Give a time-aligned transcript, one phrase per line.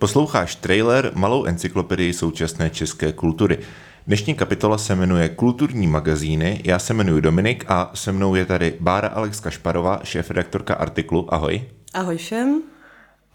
[0.00, 3.58] Posloucháš trailer Malou encyklopedii současné české kultury.
[4.06, 8.74] Dnešní kapitola se jmenuje Kulturní magazíny, já se jmenuji Dominik a se mnou je tady
[8.80, 11.34] Bára Alex Kašparová, šéf-redaktorka Artiklu.
[11.34, 11.62] Ahoj.
[11.94, 12.62] Ahoj všem.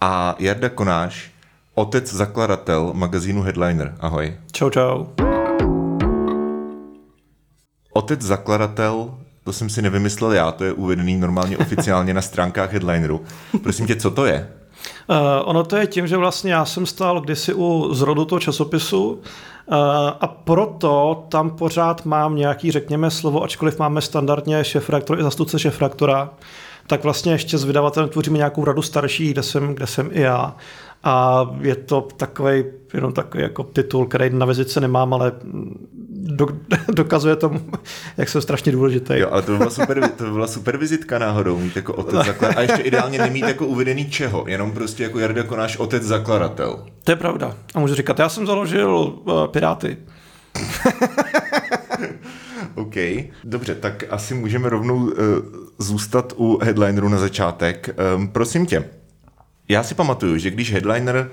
[0.02, 1.32] A Jarda Konáš,
[1.74, 3.96] otec zakladatel magazínu Headliner.
[4.00, 4.38] Ahoj.
[4.52, 5.06] Čau, čau.
[7.94, 13.22] Otec zakladatel, to jsem si nevymyslel já, to je uvedený normálně oficiálně na stránkách Headlineru.
[13.64, 14.50] Prosím tě, co to je?
[15.10, 19.10] Uh, ono to je tím, že vlastně já jsem stál kdysi u zrodu toho časopisu
[19.12, 19.18] uh,
[20.22, 26.30] a proto tam pořád mám nějaký, řekněme, slovo, ačkoliv máme standardně šéf-reaktor i zastupce šéf-reaktora,
[26.88, 30.56] tak vlastně ještě s vydavatelem tvoříme nějakou radu starší, kde jsem, kde jsem i já.
[31.06, 35.32] A je to takový, jenom takový jako titul, který na vizice nemám, ale
[36.12, 36.48] do,
[36.94, 37.62] dokazuje tomu,
[38.18, 39.14] jak jsem strašně důležitý.
[39.18, 42.14] Jo, ale to by byla super, to by byla super vizitka náhodou, mít jako otec
[42.26, 42.60] zakladatel.
[42.60, 46.86] A ještě ideálně nemít jako uvedený čeho, jenom prostě jako Jarda jako náš otec zakladatel.
[47.04, 47.56] To je pravda.
[47.76, 49.98] A můžu říkat, já jsem založil uh, Piráty.
[52.76, 52.96] OK,
[53.44, 55.12] dobře, tak asi můžeme rovnou uh,
[55.80, 57.96] zůstat u headlineru na začátek.
[58.16, 58.90] Um, prosím tě,
[59.70, 61.30] já si pamatuju, že když headliner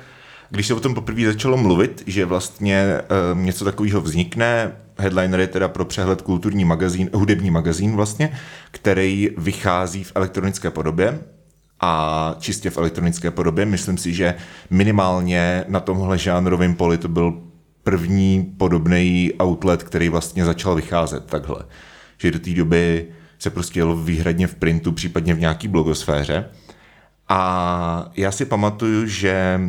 [0.53, 3.01] když se o tom poprvé začalo mluvit, že vlastně
[3.33, 8.33] um, něco takového vznikne, Headliner je teda pro přehled kulturní magazín, hudební magazín vlastně,
[8.71, 11.21] který vychází v elektronické podobě
[11.81, 13.67] a čistě v elektronické podobě.
[13.67, 14.35] Myslím si, že
[14.71, 17.43] minimálně na tomhle žánrovém poli to byl
[17.83, 21.65] první podobný outlet, který vlastně začal vycházet takhle.
[22.19, 23.07] Že do té doby
[23.39, 26.49] se prostě jelo výhradně v printu, případně v nějaký blogosféře.
[27.35, 29.61] A já si pamatuju, že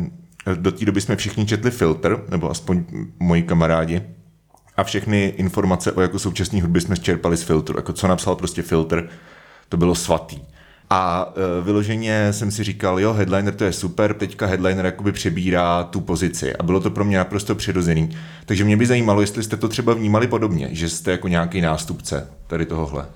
[0.54, 2.84] do té doby jsme všichni četli filtr, nebo aspoň
[3.18, 4.02] moji kamarádi,
[4.76, 7.78] a všechny informace o jako současné hudbě jsme čerpali z filtru.
[7.78, 9.08] Jako co napsal prostě filtr,
[9.68, 10.40] to bylo svatý.
[10.90, 15.84] A uh, vyloženě jsem si říkal, jo, headliner to je super, teďka headliner jakoby přebírá
[15.84, 18.16] tu pozici a bylo to pro mě naprosto přirozený.
[18.46, 22.28] Takže mě by zajímalo, jestli jste to třeba vnímali podobně, že jste jako nějaký nástupce
[22.46, 23.06] tady tohohle.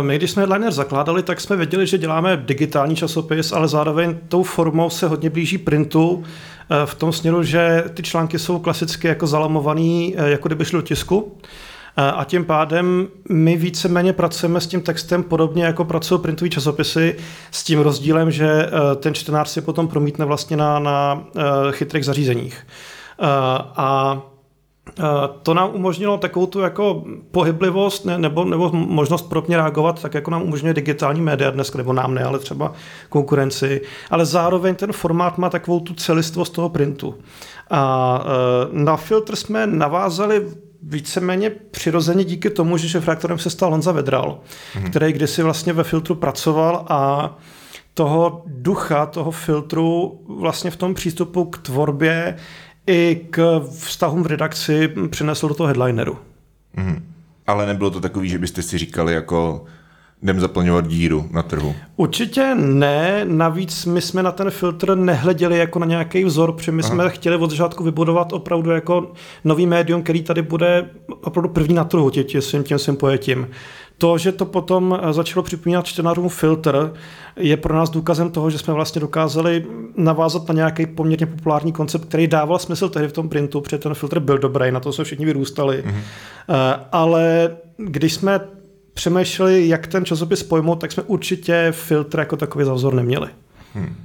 [0.00, 4.42] My, když jsme headliner zakládali, tak jsme věděli, že děláme digitální časopis, ale zároveň tou
[4.42, 6.24] formou se hodně blíží printu,
[6.72, 10.86] Eh, v tom směru, že ty články jsou klasicky jako zalamovaný, jako kdyby šlo do
[10.86, 11.38] tisku.
[11.96, 17.16] Eh, a tím pádem my víceméně pracujeme s tím textem podobně jako pracují printové časopisy,
[17.50, 21.24] s tím rozdílem, že ten čtenář si potom promítne vlastně na, na
[21.70, 22.66] chytrých zařízeních.
[23.76, 24.20] A
[25.42, 30.30] to nám umožnilo takovou tu jako pohyblivost ne, nebo, nebo možnost propně reagovat, tak jako
[30.30, 32.72] nám umožňuje digitální média dnes, nebo nám ne, ale třeba
[33.08, 33.80] konkurenci.
[34.10, 37.14] Ale zároveň ten formát má takovou tu celistvost toho printu.
[37.70, 38.24] A
[38.72, 40.46] na filtr jsme navázali
[40.82, 44.40] víceméně přirozeně díky tomu, že šefraktorem se stal Honza Vedral,
[44.74, 44.90] hmm.
[44.90, 47.32] který kdysi vlastně ve filtru pracoval a
[47.94, 52.36] toho ducha, toho filtru vlastně v tom přístupu k tvorbě
[52.86, 56.18] i k vztahům v redakci přinesl do toho headlineru.
[56.76, 57.12] Mm.
[57.46, 59.64] Ale nebylo to takový, že byste si říkali jako
[60.22, 61.74] jdem zaplňovat díru na trhu?
[61.96, 66.82] Určitě ne, navíc my jsme na ten filtr nehleděli jako na nějaký vzor, protože my
[66.82, 66.94] Aha.
[66.94, 69.12] jsme chtěli od začátku vybudovat opravdu jako
[69.44, 70.90] nový médium, který tady bude
[71.20, 73.48] opravdu první na trhu tě, tím, tím svým pojetím.
[73.98, 76.92] To, že to potom začalo připomínat čtenářům filtr,
[77.36, 79.66] je pro nás důkazem toho, že jsme vlastně dokázali
[79.96, 83.94] navázat na nějaký poměrně populární koncept, který dával smysl tehdy v tom printu, protože ten
[83.94, 85.84] filtr byl dobrý, na to se všichni vyrůstali.
[85.86, 86.00] Mm-hmm.
[86.92, 88.40] Ale když jsme
[88.94, 93.28] přemýšleli, jak ten časopis pojmout, tak jsme určitě filtr jako takový za vzor neměli.
[93.74, 93.96] Hmm.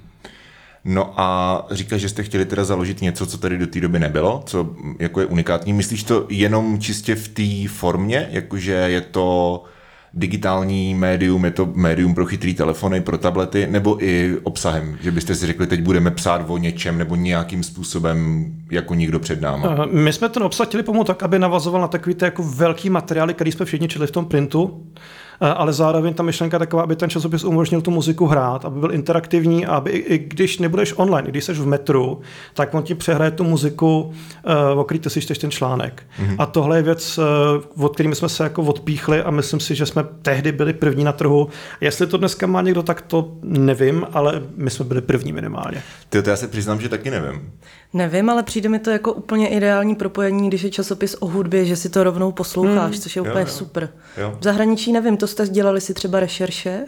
[0.85, 4.43] No a říkáš, že jste chtěli teda založit něco, co tady do té doby nebylo,
[4.45, 5.73] co jako je unikátní.
[5.73, 9.63] Myslíš to jenom čistě v té formě, jakože je to
[10.13, 15.35] digitální médium, je to médium pro chytrý telefony, pro tablety, nebo i obsahem, že byste
[15.35, 19.85] si řekli, teď budeme psát o něčem nebo nějakým způsobem jako nikdo před náma.
[19.91, 23.33] My jsme ten obsah chtěli pomoct tak, aby navazoval na takový ty jako velký materiály,
[23.33, 27.09] který jsme všichni četli v tom printu, Eh, ale zároveň ta myšlenka taková, aby ten
[27.09, 31.31] časopis umožnil tu muziku hrát, aby byl interaktivní a aby i když nebudeš online, i
[31.31, 32.21] když jsi v metru,
[32.53, 34.13] tak on ti přehraje tu muziku,
[34.45, 36.03] eh, o který ty si čteš ten článek.
[36.19, 36.35] Mm-hmm.
[36.39, 39.85] A tohle je věc, eh, od kterými jsme se jako odpíchli a myslím si, že
[39.85, 41.49] jsme tehdy byli první na trhu.
[41.81, 45.83] Jestli to dneska má někdo, tak to nevím, ale my jsme byli první minimálně.
[46.09, 47.51] Ty, to já se přiznám, že taky nevím.
[47.93, 51.75] Nevím, ale přijde mi to jako úplně ideální propojení, když je časopis o hudbě, že
[51.75, 53.01] si to rovnou posloucháš, hmm.
[53.01, 53.53] což je úplně jo, jo.
[53.53, 53.89] super.
[54.17, 54.35] Jo.
[54.39, 56.85] V zahraničí nevím, to jste dělali si třeba rešerše?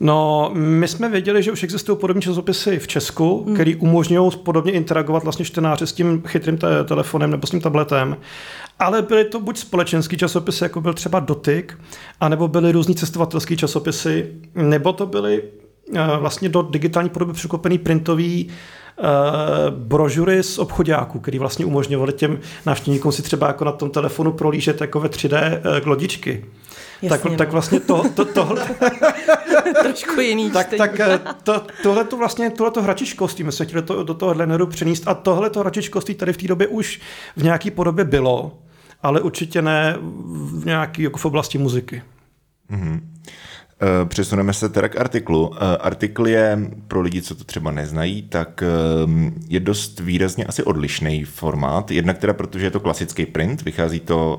[0.00, 3.54] No, my jsme věděli, že už existují podobné časopisy v Česku, hmm.
[3.54, 8.16] který umožňují podobně interagovat vlastně čtenáři s tím chytrým te- telefonem nebo s tím tabletem.
[8.78, 11.78] Ale byly to buď společenský časopisy, jako byl třeba Dotyk,
[12.20, 15.42] anebo byly různý cestovatelský časopisy, nebo to byly
[16.20, 18.48] vlastně do digitální podoby překopený printový
[19.70, 24.80] brožury z obchodáků, který vlastně umožňovali těm návštěvníkům si třeba jako na tom telefonu prolížet
[24.80, 26.44] jako ve 3D lodičky.
[27.08, 28.66] Tak, tak vlastně to, to, tohle...
[29.82, 31.00] Trošku jiný tak, tak
[31.42, 35.08] to, tohle to vlastně, tohle to hračičkostí jsme se chtěli to, do toho Headlineru přenést
[35.08, 37.00] a tohle to hračičkostí tady v té době už
[37.36, 38.58] v nějaké podobě bylo,
[39.02, 42.02] ale určitě ne v nějaký jako v oblasti muziky.
[42.70, 43.00] Mm-hmm.
[44.04, 45.50] Přesuneme se teda k artiklu.
[45.80, 46.58] Artikl je,
[46.88, 48.62] pro lidi, co to třeba neznají, tak
[49.48, 51.90] je dost výrazně asi odlišný formát.
[51.90, 54.38] Jednak teda, protože je to klasický print, vychází to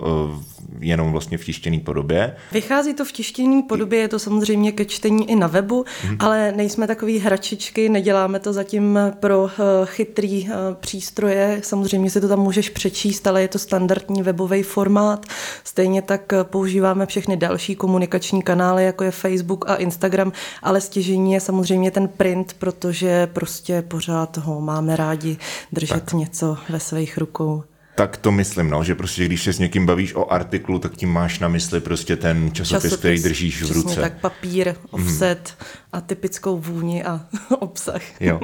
[0.79, 2.35] jenom vlastně v tištěné podobě.
[2.51, 6.17] Vychází to v tištěné podobě, je to samozřejmě ke čtení i na webu, hmm.
[6.19, 11.59] ale nejsme takový hračičky, neděláme to zatím pro eh, chytrý eh, přístroje.
[11.63, 15.25] Samozřejmě si to tam můžeš přečíst, ale je to standardní webový formát.
[15.63, 19.26] Stejně tak eh, používáme všechny další komunikační kanály, jako je Facebook
[19.67, 20.31] a Instagram,
[20.63, 25.37] ale stěžení je samozřejmě ten print, protože prostě pořád ho máme rádi
[25.71, 26.13] držet tak.
[26.13, 27.63] něco ve svých rukou.
[27.97, 31.09] Tak to myslím, no, že prostě když se s někým bavíš o artiklu, tak tím
[31.09, 34.01] máš na mysli prostě ten časopis, časopis který držíš v ruce.
[34.01, 35.65] tak papír, offset mm.
[35.93, 37.21] a typickou vůni a
[37.59, 38.01] obsah.
[38.19, 38.39] Jo.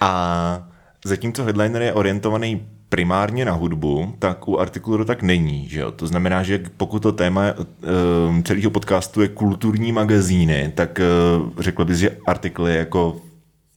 [0.00, 0.68] A
[1.04, 5.68] zatímco headliner je orientovaný primárně na hudbu, tak u artikulu to tak není.
[5.68, 5.92] Že jo?
[5.92, 11.84] To znamená, že pokud to téma uh, celého podcastu je kulturní magazíny, tak uh, řekl
[11.84, 13.20] bys, že artikl je jako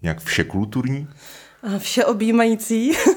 [0.02, 1.08] nějak všekulturní?
[1.78, 2.92] Všeobjímající.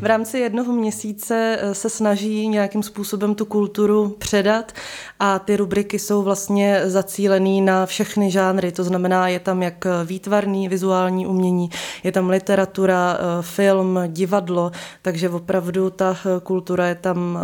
[0.00, 4.72] v rámci jednoho měsíce eh, se snaží nějakým způsobem tu kulturu předat
[5.20, 10.68] a ty rubriky jsou vlastně zacílený na všechny žánry, to znamená, je tam jak výtvarný,
[10.68, 11.70] vizuální umění,
[12.04, 14.72] je tam literatura, eh, film, divadlo,
[15.02, 17.38] takže opravdu ta eh, kultura je tam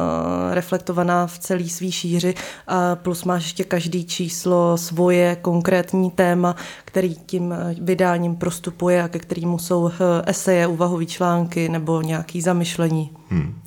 [0.50, 2.34] reflektovaná v celý svý šíři
[2.66, 6.56] a plus máš ještě každý číslo svoje konkrétní téma,
[6.90, 9.90] který tím vydáním prostupuje a ke kterému jsou
[10.26, 13.10] eseje, úvahové články nebo nějaké zamyšlení.
[13.28, 13.62] Hmm.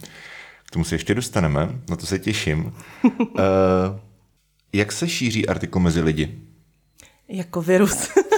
[0.65, 2.73] K tomu se ještě dostaneme, na to se těším.
[3.03, 3.13] uh,
[4.73, 6.39] jak se šíří artikul mezi lidi?
[7.27, 8.09] Jako virus.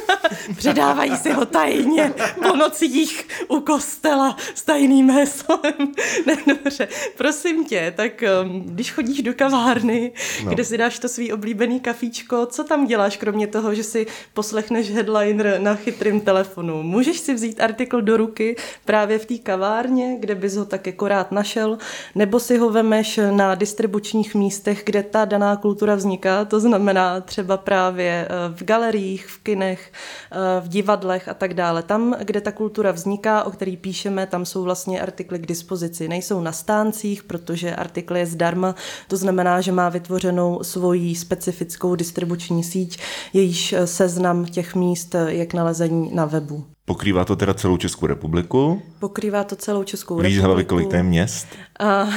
[0.57, 2.13] Předávají si ho tajně
[2.47, 5.93] po nocích u kostela s tajným heslem.
[6.25, 6.87] Ne, dobře,
[7.17, 10.11] prosím tě, tak um, když chodíš do kavárny,
[10.43, 10.51] no.
[10.51, 14.91] kde si dáš to svý oblíbený kafíčko, co tam děláš, kromě toho, že si poslechneš
[14.91, 16.83] headliner na chytrým telefonu?
[16.83, 18.55] Můžeš si vzít artikl do ruky
[18.85, 21.77] právě v té kavárně, kde bys ho tak jako rád našel,
[22.15, 27.57] nebo si ho vemeš na distribučních místech, kde ta daná kultura vzniká, to znamená třeba
[27.57, 29.91] právě uh, v galeriích, v kinech,
[30.34, 31.83] Eh, v divadlech a tak dále.
[31.83, 36.07] Tam, kde ta kultura vzniká, o který píšeme, tam jsou vlastně artikly k dispozici.
[36.07, 38.75] Nejsou na stáncích, protože artikl je zdarma,
[39.07, 42.99] to znamená, že má vytvořenou svoji specifickou distribuční síť,
[43.33, 46.74] jejíž eh, seznam těch míst je k nalezení na webu.
[46.87, 48.81] Pokrývá to teda celou Českou republiku?
[48.99, 50.35] Pokrývá to celou Českou Víš republiku.
[50.35, 51.47] Víš hlavy, kolik to je měst?
[51.79, 52.07] A,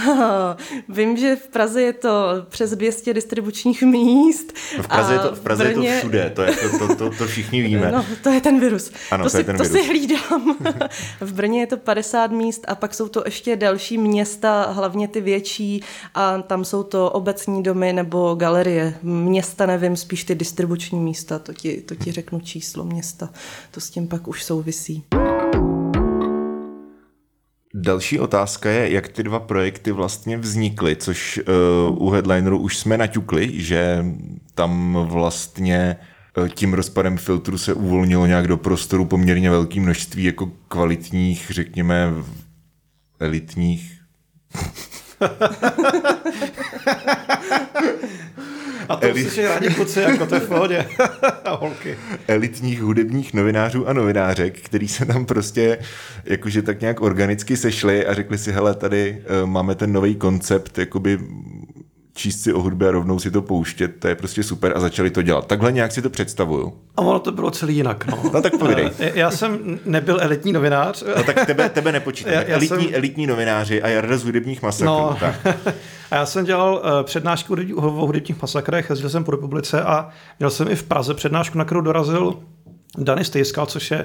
[0.88, 2.10] vím, že v Praze je to
[2.48, 4.52] přes 200 distribučních míst.
[4.76, 5.88] No v Praze, je to, v Praze Brně...
[5.88, 7.92] je to všude, to, je, to, to, to, to všichni víme.
[7.92, 8.92] No, to je ten virus.
[9.10, 9.82] Ano, to, to, si, ten to virus.
[9.82, 10.56] si hlídám.
[11.20, 15.20] v Brně je to 50 míst a pak jsou to ještě další města, hlavně ty
[15.20, 15.82] větší
[16.14, 18.94] a tam jsou to obecní domy nebo galerie.
[19.02, 23.30] Města nevím, spíš ty distribuční místa, to ti, to ti řeknu číslo města.
[23.70, 25.04] To s tím pak už souvisí.
[27.74, 31.40] Další otázka je, jak ty dva projekty vlastně vznikly, což
[31.88, 34.04] uh, u Headlineru už jsme naťukli, že
[34.54, 35.96] tam vlastně
[36.38, 42.12] uh, tím rozpadem filtru se uvolnilo nějak do prostoru poměrně velké množství jako kvalitních, řekněme,
[43.20, 44.00] elitních
[48.88, 49.33] A to Elit...
[49.33, 50.87] si rádi kluci, jako to je v pohodě.
[51.45, 51.97] a holky.
[52.28, 55.78] Elitních hudebních novinářů a novinářek, který se tam prostě
[56.25, 60.78] jakože tak nějak organicky sešli a řekli si, hele, tady uh, máme ten nový koncept,
[60.78, 61.18] jakoby
[62.18, 65.10] číst si o hudbě a rovnou si to pouštět, to je prostě super a začali
[65.10, 65.46] to dělat.
[65.46, 66.72] Takhle nějak si to představuju.
[66.96, 68.06] A ono to bylo celý jinak.
[68.06, 68.90] No, no tak povídej.
[68.98, 71.04] Eh, já jsem nebyl elitní novinář.
[71.16, 72.32] No tak tebe, tebe nepočítám.
[72.38, 72.94] Já, já elitní, jsem...
[72.94, 74.87] elitní novináři a Jarda z hudebních masakrů.
[74.87, 75.16] No.
[75.20, 75.46] Tak.
[76.10, 80.08] A já jsem dělal uh, přednášku o hudebních masakrech, jezdil jsem po republice a
[80.38, 82.38] měl jsem i v Praze přednášku, na kterou dorazil
[82.98, 84.04] Dany Stejskal, což je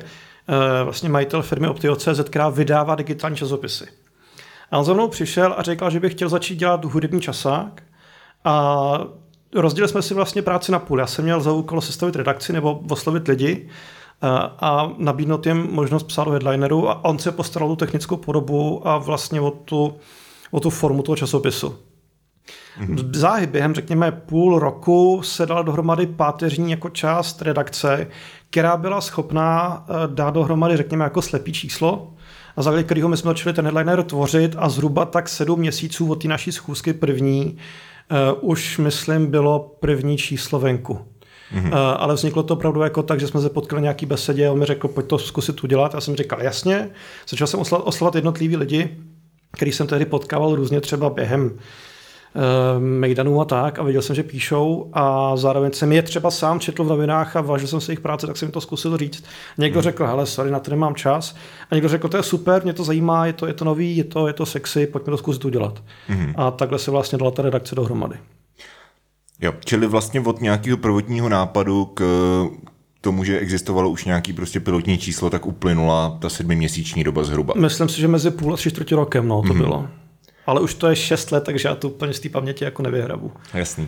[0.84, 3.86] vlastně majitel firmy Optio.cz, která vydává digitální časopisy.
[4.72, 7.82] A on za mnou přišel a řekl, že by chtěl začít dělat hudební časák
[8.44, 9.00] a
[9.56, 11.00] rozdělili jsme si vlastně práci na půl.
[11.00, 14.28] Já jsem měl za úkol sestavit redakci nebo oslovit lidi eh,
[14.60, 18.98] a nabídnout jim možnost psát o headlineru a on se postaral tu technickou podobu a
[18.98, 19.96] vlastně o tu,
[20.52, 21.76] o tu formu toho časopisu.
[22.80, 23.10] Mm-hmm.
[23.16, 28.08] Záhy během, řekněme, půl roku se dala dohromady páteřní jako část redakce,
[28.50, 32.14] která byla schopná eh, dát dohromady, řekněme, jako slepý číslo,
[32.58, 36.22] na základě kterého my jsme začali ten headliner tvořit a zhruba tak sedm měsíců od
[36.22, 37.58] té naší schůzky první
[38.12, 40.94] uh, už, myslím, bylo první číslo venku.
[40.94, 41.68] Mm-hmm.
[41.68, 44.60] Uh, ale vzniklo to opravdu jako tak, že jsme se potkali nějaký besedě a on
[44.60, 45.94] mi řekl, pojď to zkusit udělat.
[45.94, 46.90] Já jsem říkal, jasně.
[47.30, 48.98] Začal jsem oslovat jednotlivý lidi,
[49.52, 51.58] který jsem tehdy potkával různě třeba během
[52.80, 56.84] Mejdanů a tak a viděl jsem, že píšou a zároveň jsem je třeba sám četl
[56.84, 59.24] v novinách a vážil jsem se jejich práce, tak jsem to zkusil říct.
[59.58, 59.84] Někdo hmm.
[59.84, 61.36] řekl, hele, sorry, na to nemám čas.
[61.72, 64.04] A někdo řekl, to je super, mě to zajímá, je to, je to nový, je
[64.04, 65.84] to, je to sexy, pojďme to zkusit udělat.
[66.08, 66.34] Hmm.
[66.38, 68.16] A takhle se vlastně dala ta redakce dohromady.
[69.42, 72.04] Jo, čili vlastně od nějakého prvotního nápadu k
[73.02, 77.54] tomu, že existovalo už nějaký prostě pilotní číslo, tak uplynula ta sedmiměsíční doba zhruba.
[77.58, 79.58] Myslím si, že mezi půl a tři čtvrtě rokem no, to mm-hmm.
[79.58, 79.88] bylo
[80.46, 83.32] ale už to je 6 let, takže já to úplně z té paměti jako nevyhrabu.
[83.54, 83.88] Jasný.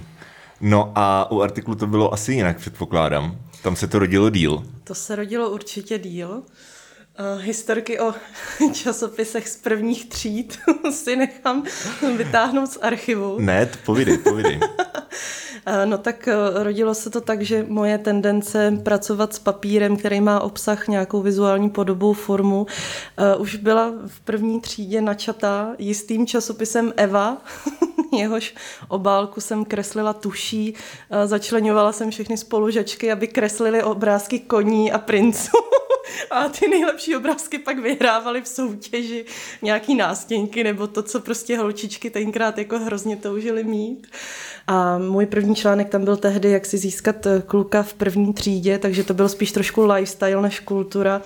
[0.62, 3.38] No a u artiklu to bylo asi jinak, předpokládám.
[3.64, 4.64] Tam se to rodilo díl.
[4.84, 6.44] To se rodilo určitě díl.
[7.19, 8.13] Uh, historky o
[8.74, 10.60] časopisech z prvních tříd
[10.91, 11.63] si nechám
[12.17, 13.39] vytáhnout z archivu.
[13.39, 14.60] Ne, povídej, povídej.
[15.86, 20.39] No tak eh, rodilo se to tak, že moje tendence pracovat s papírem, který má
[20.39, 22.67] obsah, nějakou vizuální podobu, formu,
[23.17, 27.38] eh, už byla v první třídě načatá jistým časopisem Eva,
[28.17, 28.55] jehož
[28.88, 30.74] obálku jsem kreslila tuší,
[31.12, 35.57] eh, začlenovala jsem všechny spolužačky, aby kreslili obrázky koní a princů.
[36.32, 39.26] A ty nejlepší obrázky pak vyhrávaly v soutěži
[39.62, 44.08] nějaký nástěnky nebo to, co prostě holčičky tenkrát jako hrozně toužily mít.
[44.68, 48.78] A můj první článek tam byl tehdy, jak si získat eh, kluka v první třídě,
[48.78, 51.22] takže to byl spíš trošku lifestyle než kultura.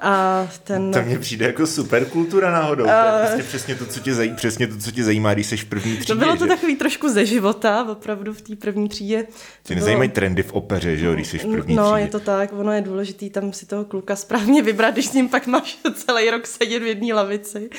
[0.00, 0.92] A ten...
[0.92, 2.84] To mně přijde jako super kultura náhodou.
[2.84, 2.90] Uh...
[2.90, 5.56] To je prostě přesně to, co tě zajímá, přesně to, co tě zajímá, když jsi
[5.56, 6.14] v první třídě.
[6.14, 6.48] To bylo to že?
[6.48, 9.26] takový trošku ze života, opravdu v té první třídě.
[9.62, 10.14] Tě nezajímají bylo...
[10.14, 12.00] trendy v opeře, že jo, když jsi v první no, třídě.
[12.00, 15.28] je to tak, ono je důležitý tam si toho kluka správně vybrat, když s ním
[15.28, 17.70] pak máš celý rok sedět v jedné lavici.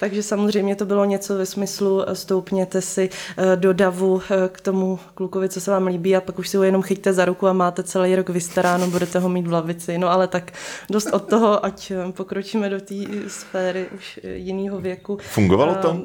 [0.00, 4.98] Takže samozřejmě to bylo něco ve smyslu eh, stoupněte si eh, do davu k tomu
[5.14, 7.52] klukovi, co se vám líbí a pak už si ho jenom chyťte za ruku a
[7.52, 9.98] máte celý rok vystaráno, budete ho mít v lavici.
[9.98, 10.52] No ale tak
[10.90, 12.94] dost od toho, ať eh, pokročíme do té
[13.28, 15.18] sféry už jiného věku.
[15.22, 16.00] Fungovalo to?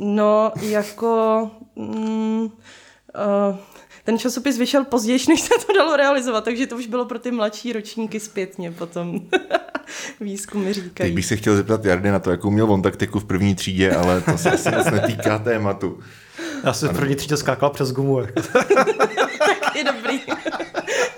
[0.00, 1.50] No, jako...
[1.76, 3.56] Mm, uh,
[4.04, 7.30] ten časopis vyšel později, než se to dalo realizovat, takže to už bylo pro ty
[7.30, 9.20] mladší ročníky zpětně potom.
[10.20, 11.10] Výzkumy říkají.
[11.10, 13.92] Teď bych se chtěl zeptat Jardy na to, jakou měl on taktiku v první třídě,
[13.92, 15.98] ale to se asi moc netýká tématu.
[16.64, 18.22] Já jsem v první třídě skákal přes gumu.
[19.38, 20.20] tak je dobrý.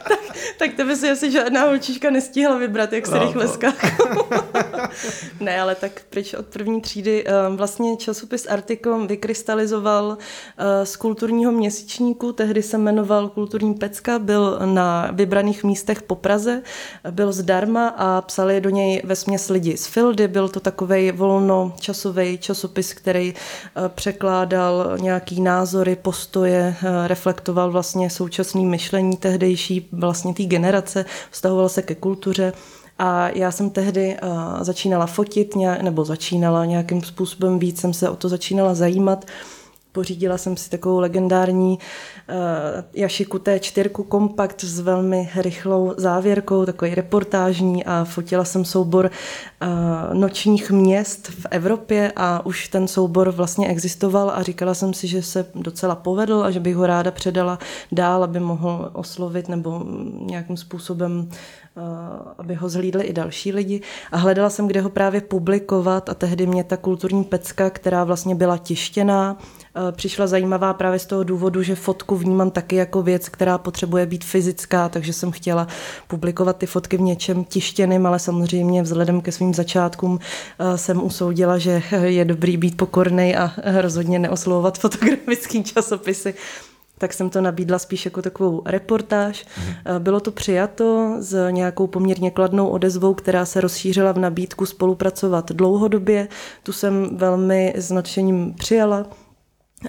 [0.09, 0.19] tak,
[0.59, 3.91] tak tebe si asi žádná holčička nestíhala vybrat, jak se no, rychle skákal.
[5.41, 7.25] Ne, ale tak pryč od první třídy.
[7.27, 10.19] Ehm, vlastně časopis Artikom vykrystalizoval
[10.59, 16.63] eh, z kulturního měsíčníku, tehdy se jmenoval Kulturní pecka, byl na vybraných místech po Praze,
[17.11, 22.39] byl zdarma a psali do něj ve směs lidi z Fildy, byl to takový volnočasový
[22.39, 30.43] časopis, který eh, překládal nějaký názory, postoje, eh, reflektoval vlastně současné myšlení tehdejší vlastně té
[30.43, 32.53] generace, vztahoval se ke kultuře
[32.99, 38.17] a já jsem tehdy uh, začínala fotit, nebo začínala nějakým způsobem víc, jsem se o
[38.17, 39.25] to začínala zajímat.
[39.93, 42.35] Pořídila jsem si takovou legendární uh,
[42.95, 50.71] Jašiku T4 kompakt s velmi rychlou závěrkou, takový reportážní a fotila jsem soubor uh, nočních
[50.71, 55.47] měst v Evropě a už ten soubor vlastně existoval a říkala jsem si, že se
[55.55, 57.59] docela povedl a že bych ho ráda předala
[57.93, 59.85] dál, aby mohl oslovit nebo
[60.21, 61.29] nějakým způsobem
[62.39, 63.81] aby ho zhlídli i další lidi.
[64.13, 68.35] A hledala jsem, kde ho právě publikovat a tehdy mě ta kulturní pecka, která vlastně
[68.35, 69.39] byla tištěná,
[69.93, 74.25] přišla zajímavá právě z toho důvodu, že fotku vnímám taky jako věc, která potřebuje být
[74.25, 75.67] fyzická, takže jsem chtěla
[76.09, 80.19] publikovat ty fotky v něčem tištěným, ale samozřejmě vzhledem ke svým začátkům
[80.77, 83.51] jsem usoudila, že je dobrý být pokorný a
[83.81, 86.35] rozhodně neoslovovat fotografický časopisy
[86.99, 89.47] tak jsem to nabídla spíš jako takovou reportáž.
[89.59, 89.75] Mm.
[89.99, 96.29] Bylo to přijato s nějakou poměrně kladnou odezvou, která se rozšířila v nabídku spolupracovat dlouhodobě.
[96.63, 99.07] Tu jsem velmi s nadšením přijala.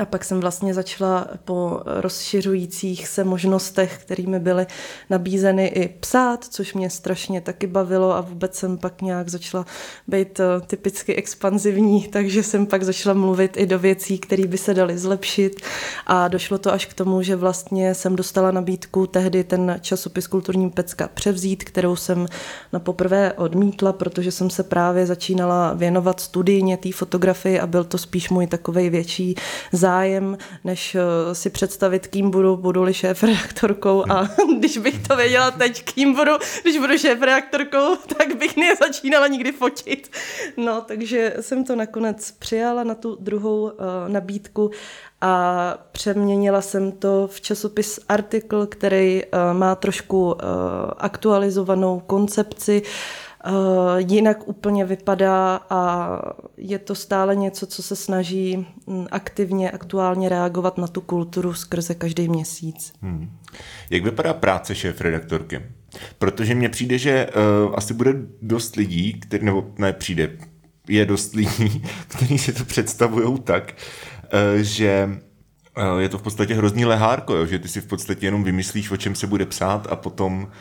[0.02, 4.68] A pak jsem vlastně začala po rozšiřujících se možnostech, kterými byly
[5.10, 9.66] nabízeny i psát, což mě strašně taky bavilo a vůbec jsem pak nějak začala
[10.08, 14.74] být eh, typicky expanzivní, takže jsem pak začala mluvit i do věcí, které by se
[14.74, 15.62] daly zlepšit.
[16.08, 20.70] A došlo to až k tomu, že vlastně jsem dostala nabídku tehdy ten časopis Kulturní
[20.70, 22.28] pecka převzít, kterou jsem
[22.74, 27.98] na poprvé odmítla, protože jsem se právě začínala věnovat studijně té fotografii a byl to
[27.98, 29.36] spíš můj takový větší
[29.86, 35.52] zájem, než eh, si představit, kým budu, budu-li šéf redaktorkou a když bych to věděla
[35.52, 40.12] teď, kým budu, když budu šéf redaktorkou, tak bych nezačínala nikdy fotit.
[40.58, 43.72] No, takže jsem to nakonec přijala na tu druhou uh,
[44.08, 44.72] nabídku
[45.22, 45.34] a
[45.92, 50.40] přeměnila jsem to v časopis artikl, který uh, má trošku uh,
[50.98, 53.25] aktualizovanou koncepci, uh,
[53.98, 56.10] jinak úplně vypadá a
[56.58, 61.96] je to stále něco, co se snaží um, aktivně, aktuálně reagovat na tu kulturu skrze
[61.96, 62.94] každý měsíc.
[63.02, 63.38] Hmm.
[63.90, 65.62] Jak vypadá práce šéf redaktorky?
[66.20, 67.28] Protože mně přijde, že
[67.68, 70.38] uh, asi bude dost lidí, který, nebo ne přijde,
[70.88, 73.74] je dost lidí, kteří si to představují tak,
[74.32, 75.10] Eh, že
[75.78, 77.46] eh, je to v podstatě hrozný lehárko, jo?
[77.46, 80.52] že ty si v podstatě jenom vymyslíš, o čem se bude psát a potom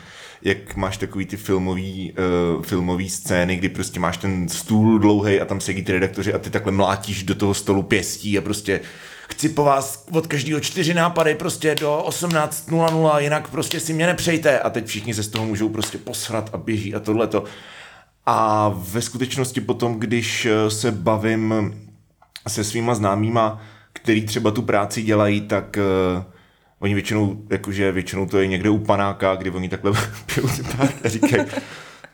[0.45, 2.13] jak máš takový ty filmový,
[2.57, 6.37] uh, filmový scény, kdy prostě máš ten stůl dlouhý a tam sedí ty redaktoři a
[6.37, 8.81] ty takhle mlátíš do toho stolu pěstí a prostě
[9.29, 14.59] chci po vás od každého čtyři nápady prostě do 18.00, jinak prostě si mě nepřejte
[14.59, 17.43] a teď všichni se z toho můžou prostě posrat a běží a tohleto.
[18.25, 21.73] A ve skutečnosti potom, když se bavím
[22.47, 23.61] se svýma známýma,
[23.93, 26.23] který třeba tu práci dělají, tak uh,
[26.79, 29.91] oni většinou, jakože většinou to je někde u panáka, kdy oni takhle
[30.33, 31.45] pijou pár a říkají,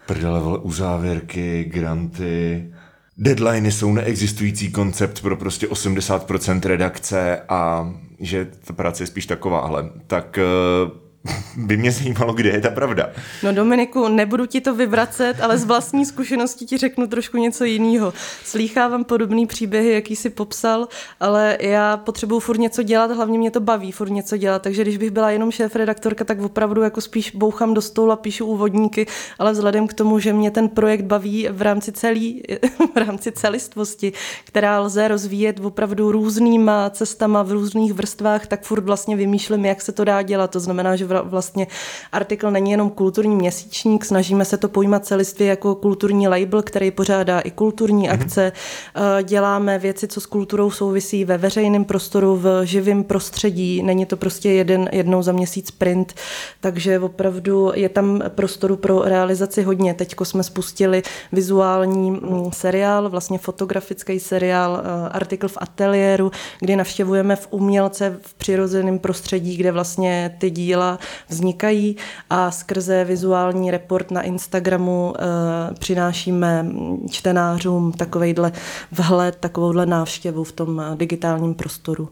[0.05, 2.71] prdele, vole, uzávěrky, granty,
[3.17, 9.89] deadliny jsou neexistující koncept pro prostě 80% redakce a že ta práce je spíš takováhle.
[10.07, 10.39] Tak
[10.85, 11.10] uh,
[11.55, 13.09] by mě zajímalo, kde je ta pravda.
[13.43, 18.13] No Dominiku, nebudu ti to vyvracet, ale z vlastní zkušenosti ti řeknu trošku něco jiného.
[18.43, 20.87] Slýchávám podobný příběhy, jaký si popsal,
[21.19, 24.97] ale já potřebuju furt něco dělat, hlavně mě to baví furt něco dělat, takže když
[24.97, 29.07] bych byla jenom šéf redaktorka, tak opravdu jako spíš bouchám do stolu a píšu úvodníky,
[29.39, 32.43] ale vzhledem k tomu, že mě ten projekt baví v rámci celý,
[32.93, 34.13] v rámci celistvosti,
[34.45, 39.91] která lze rozvíjet opravdu různýma cestama v různých vrstvách, tak furt vlastně vymýšlím, jak se
[39.91, 40.51] to dá dělat.
[40.51, 41.67] To znamená, že vlastně
[42.11, 47.39] artikl není jenom kulturní měsíčník, snažíme se to pojmat celistvě jako kulturní label, který pořádá
[47.39, 48.13] i kulturní mm-hmm.
[48.13, 48.51] akce.
[48.95, 53.83] Eh, děláme věci, co s kulturou souvisí ve veřejném prostoru, v živém prostředí.
[53.83, 56.13] Není to prostě jeden, jednou za měsíc print,
[56.59, 59.93] takže opravdu je tam prostoru pro realizaci hodně.
[59.93, 67.35] Teďko jsme spustili vizuální mm, seriál, vlastně fotografický seriál, eh, artikl v ateliéru, kdy navštěvujeme
[67.35, 71.95] v umělce v přirozeném prostředí, kde vlastně ty díla vznikají
[72.29, 76.65] a skrze vizuální report na Instagramu uh, přinášíme
[77.09, 78.51] čtenářům takovejhle
[78.91, 82.09] vhled, takovouhle návštěvu v tom eh, digitálním prostoru.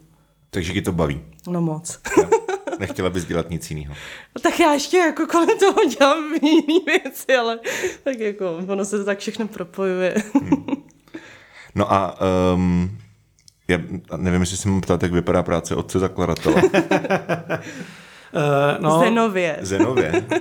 [0.49, 1.21] Takže ti to baví?
[1.47, 1.99] No moc.
[2.79, 3.93] Nechtěla bys dělat nic jiného.
[4.35, 7.59] No, tak já ještě jako kolem toho dělám jiné věci, ale
[8.03, 10.15] tak jako ono se to tak všechno propojuje.
[10.41, 10.65] Hmm.
[11.75, 12.15] No a
[12.53, 12.97] um,
[13.67, 13.77] já
[14.17, 16.61] nevím, jestli se mám ptát, jak vypadá práce otce zakladatele.
[18.33, 19.57] Uh, no, Zenově.
[19.61, 20.23] Zenově.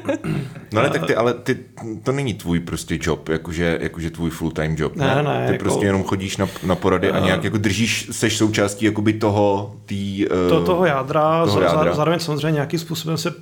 [0.73, 1.59] No ale tak ty, ale ty,
[2.03, 4.97] to není tvůj prostě job, jakože, jakože tvůj full-time job.
[4.97, 5.65] Ne, ne, ne Ty jako...
[5.65, 9.77] prostě jenom chodíš na, na porady uh, a nějak jako držíš, seš součástí jakoby toho,
[9.85, 11.95] tý, uh, to, toho jádra, toho jádra.
[11.95, 13.35] zároveň samozřejmě nějakým způsobem se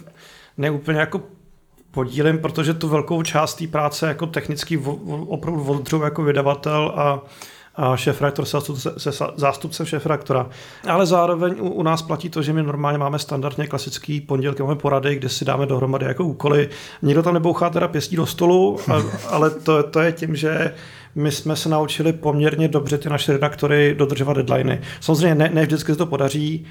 [0.59, 1.21] neúplně jako
[1.91, 4.77] podílím, protože tu velkou část té práce jako technický
[5.27, 7.21] opravdu oddřu jako vydavatel a
[7.77, 8.59] a šéf-redaktor se,
[8.97, 10.47] se zástupcem šéf-redaktora.
[10.89, 14.77] Ale zároveň u, u, nás platí to, že my normálně máme standardně klasický pondělky, máme
[14.77, 16.69] porady, kde si dáme dohromady jako úkoly.
[17.03, 18.79] Nikdo tam nebouchá teda pěstí do stolu,
[19.29, 20.75] ale to, to je tím, že
[21.15, 24.81] my jsme se naučili poměrně dobře ty naše redaktory dodržovat deadliny.
[25.01, 26.67] Samozřejmě ne, ne vždycky se to podaří,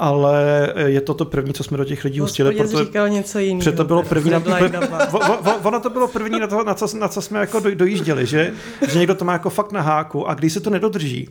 [0.00, 2.56] ale je to to první, co jsme do těch lidí ustili.
[2.56, 3.58] Protože říkal něco jiného.
[3.58, 4.42] Protože to bylo první, na,
[5.62, 8.52] ono to bylo první na, to, na, co, na co jsme jako dojížděli, že,
[8.88, 11.28] že někdo to má jako fakt na háku a když se to nedodrží,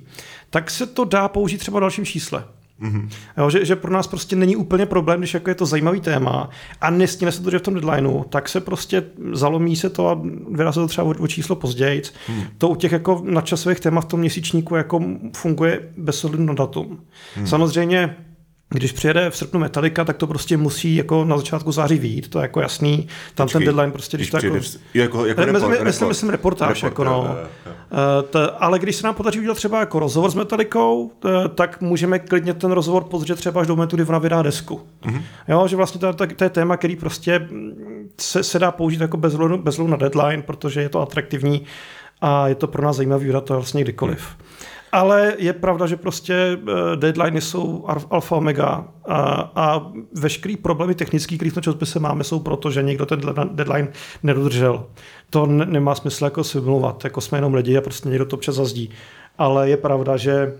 [0.49, 2.43] tak se to dá použít třeba v dalším čísle.
[2.81, 3.09] Mm-hmm.
[3.37, 6.49] Jo, že, že pro nás prostě není úplně problém, když jako je to zajímavý téma
[6.81, 10.71] a nestíme se to v tom deadlineu, tak se prostě zalomí se to a vydá
[10.71, 12.01] se to třeba o, o číslo později.
[12.29, 12.43] Mm.
[12.57, 15.03] To u těch jako nadčasových témat v tom měsíčníku jako
[15.35, 16.99] funguje bez ohledu na datum.
[17.37, 17.47] Mm.
[17.47, 18.15] Samozřejmě
[18.69, 22.39] když přijede v srpnu Metallica, tak to prostě musí jako na začátku září výjít, to
[22.39, 23.07] je jako jasný.
[23.35, 24.59] Tam Počkej, ten deadline prostě, když, když to jako...
[24.59, 27.37] V, jako, jako report, myslím, myslím, myslím reportáž, report, jako no.
[27.37, 27.47] Je, je.
[27.71, 31.81] Uh, to, ale když se nám podaří udělat třeba jako rozhovor s Metallicou, to, tak
[31.81, 34.81] můžeme klidně ten rozhovor pozdřet třeba až do momentu, kdy ona vydá desku.
[35.03, 35.21] Mm-hmm.
[35.47, 37.47] Jo, že vlastně to, to, je téma, který prostě
[38.21, 41.65] se, se dá použít jako bez, bez na deadline, protože je to atraktivní
[42.21, 44.27] a je to pro nás zajímavý vydat to vlastně kdykoliv.
[44.29, 44.45] Mm.
[44.91, 51.37] Ale je pravda, že prostě eh, deadliny jsou alfa omega a, a veškerý problémy technický,
[51.37, 53.19] které v tom časopise máme, jsou proto, že někdo ten
[53.51, 53.87] deadline
[54.23, 54.85] nedodržel.
[55.29, 58.55] To nemá smysl jako si vymluvat, jako jsme jenom lidi a prostě někdo to občas
[58.55, 58.89] zazdí.
[59.37, 60.53] Ale je pravda, že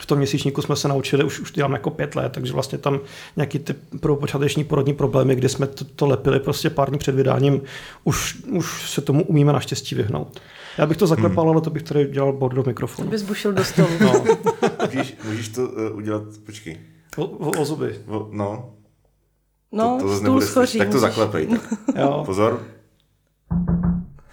[0.00, 3.00] v tom měsíčníku jsme se naučili, už, už dělám jako pět let, takže vlastně tam
[3.36, 7.62] nějaký ty prvopočáteční porodní problémy, kdy jsme to, to lepili prostě pár dní před vydáním,
[8.04, 10.40] už, už se tomu umíme naštěstí vyhnout.
[10.78, 11.52] Já bych to zaklepal, hmm.
[11.52, 13.10] ale to bych tady dělal bod do mikrofonu.
[13.10, 13.88] Bys bušil do stolu.
[14.00, 14.24] No.
[14.86, 16.78] můžeš, můžeš to uh, udělat, počkej.
[17.16, 18.00] O, o, o zuby.
[18.06, 18.74] O, no.
[19.72, 20.78] No, to, to stůl schoří.
[20.78, 21.46] Tak to zaklepej.
[21.46, 21.60] Tak.
[21.96, 22.22] jo.
[22.26, 22.62] Pozor.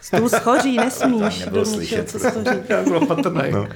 [0.02, 1.40] Stůl schoří, nesmíš.
[1.40, 2.10] Nebylo slyšet.
[2.10, 2.60] Co schoří.
[2.70, 3.52] Já bylo patrný.
[3.52, 3.68] No.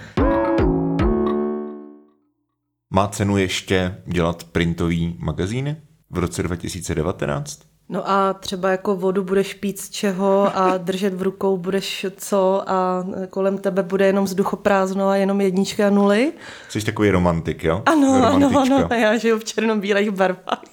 [2.95, 5.77] Má cenu ještě dělat printový magazíny
[6.10, 7.60] v roce 2019?
[7.89, 12.63] No a třeba jako vodu budeš pít z čeho a držet v rukou budeš co
[12.67, 16.34] a kolem tebe bude jenom vzduchoprázdno a jenom jednička a nuly.
[16.69, 17.84] Jsi takový romantik, jo?
[17.86, 20.63] Ano, ano, ano, já žiju v černobílých barvách.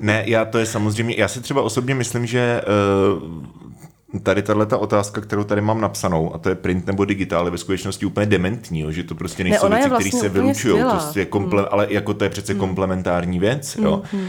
[0.00, 2.62] ne, já to je samozřejmě, já si třeba osobně myslím, že
[3.16, 3.44] uh,
[4.22, 7.50] tady tahle ta otázka, kterou tady mám napsanou, a to je print nebo digitál, je
[7.50, 10.82] ve skutečnosti úplně dementní, jo, že to prostě nejsou ne, věci, vlastně které se vylučují,
[10.90, 11.68] prostě komple- hmm.
[11.70, 12.60] ale jako to je přece hmm.
[12.60, 14.02] komplementární věc, jo.
[14.12, 14.28] Hmm.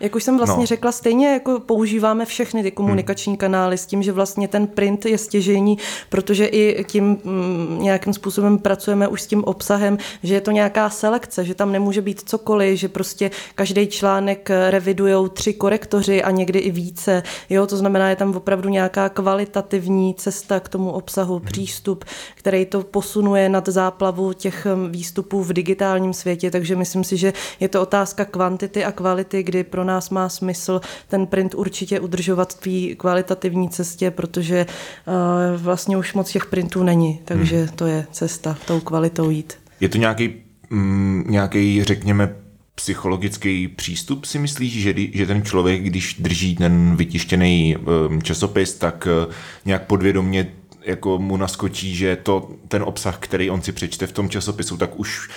[0.00, 0.66] Jak už jsem vlastně no.
[0.66, 3.36] řekla, stejně jako používáme všechny ty komunikační hmm.
[3.36, 5.78] kanály s tím, že vlastně ten print je stěžení,
[6.08, 10.90] protože i tím mm, nějakým způsobem pracujeme už s tím obsahem, že je to nějaká
[10.90, 16.58] selekce, že tam nemůže být cokoliv, že prostě každý článek revidují tři korektoři a někdy
[16.58, 17.22] i více.
[17.50, 21.44] Jo, to znamená, je tam opravdu nějaká kvalitativní cesta k tomu obsahu, hmm.
[21.46, 22.04] přístup,
[22.34, 27.32] který to posunuje nad záplavu těch mm, výstupů v digitálním světě, takže myslím si, že
[27.60, 32.54] je to otázka kvantity a kvality, kdy pro nás má smysl ten print určitě udržovat
[32.54, 37.68] v té kvalitativní cestě, protože uh, vlastně už moc těch printů není, takže hmm.
[37.68, 39.52] to je cesta tou kvalitou jít.
[39.80, 40.34] Je to nějaký,
[40.70, 42.34] mm, nějaký řekněme,
[42.74, 49.08] psychologický přístup si myslíš, že, že ten člověk, když drží ten vytištěný um, časopis, tak
[49.26, 49.32] uh,
[49.64, 50.46] nějak podvědomně
[50.84, 54.98] jako mu naskočí, že to ten obsah, který on si přečte v tom časopisu, tak
[55.00, 55.28] už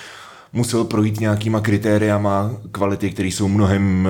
[0.52, 4.08] musel projít nějakýma kritériama kvality, které jsou mnohem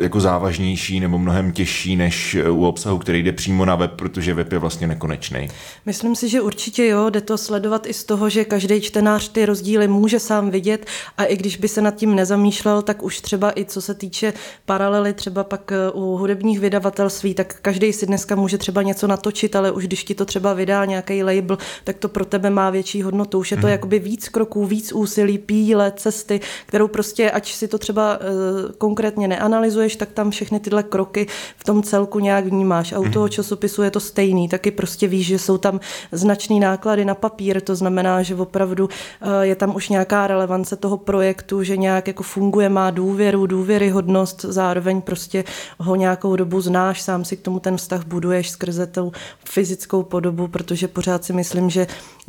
[0.00, 4.52] jako závažnější nebo mnohem těžší než u obsahu, který jde přímo na web, protože web
[4.52, 5.48] je vlastně nekonečný.
[5.86, 9.46] Myslím si, že určitě jo, jde to sledovat i z toho, že každý čtenář ty
[9.46, 10.86] rozdíly může sám vidět
[11.16, 14.32] a i když by se nad tím nezamýšlel, tak už třeba i co se týče
[14.66, 19.56] paralely třeba pak eh, u hudebních vydavatelství, tak každý si dneska může třeba něco natočit,
[19.56, 23.02] ale už když ti to třeba vydá nějaký label, tak to pro tebe má větší
[23.02, 23.38] hodnotu.
[23.38, 23.72] Už je to hmm.
[23.72, 28.72] jakoby víc kroků, víc úsilí, pí cíle, cesty, kterou prostě, ať si to třeba uh,
[28.78, 31.26] konkrétně neanalyzuješ, tak tam všechny tyhle kroky
[31.56, 32.92] v tom celku nějak vnímáš.
[32.92, 33.32] A u toho mhm.
[33.32, 35.80] časopisu je to stejný, taky prostě víš, že jsou tam
[36.12, 40.96] značné náklady na papír, to znamená, že opravdu uh, je tam už nějaká relevance toho
[40.96, 45.44] projektu, že nějak jako funguje, má důvěru, důvěryhodnost, zároveň prostě
[45.78, 49.12] ho nějakou dobu znáš, sám si k tomu ten vztah buduješ skrze tou
[49.44, 51.86] fyzickou podobu, protože pořád si myslím, že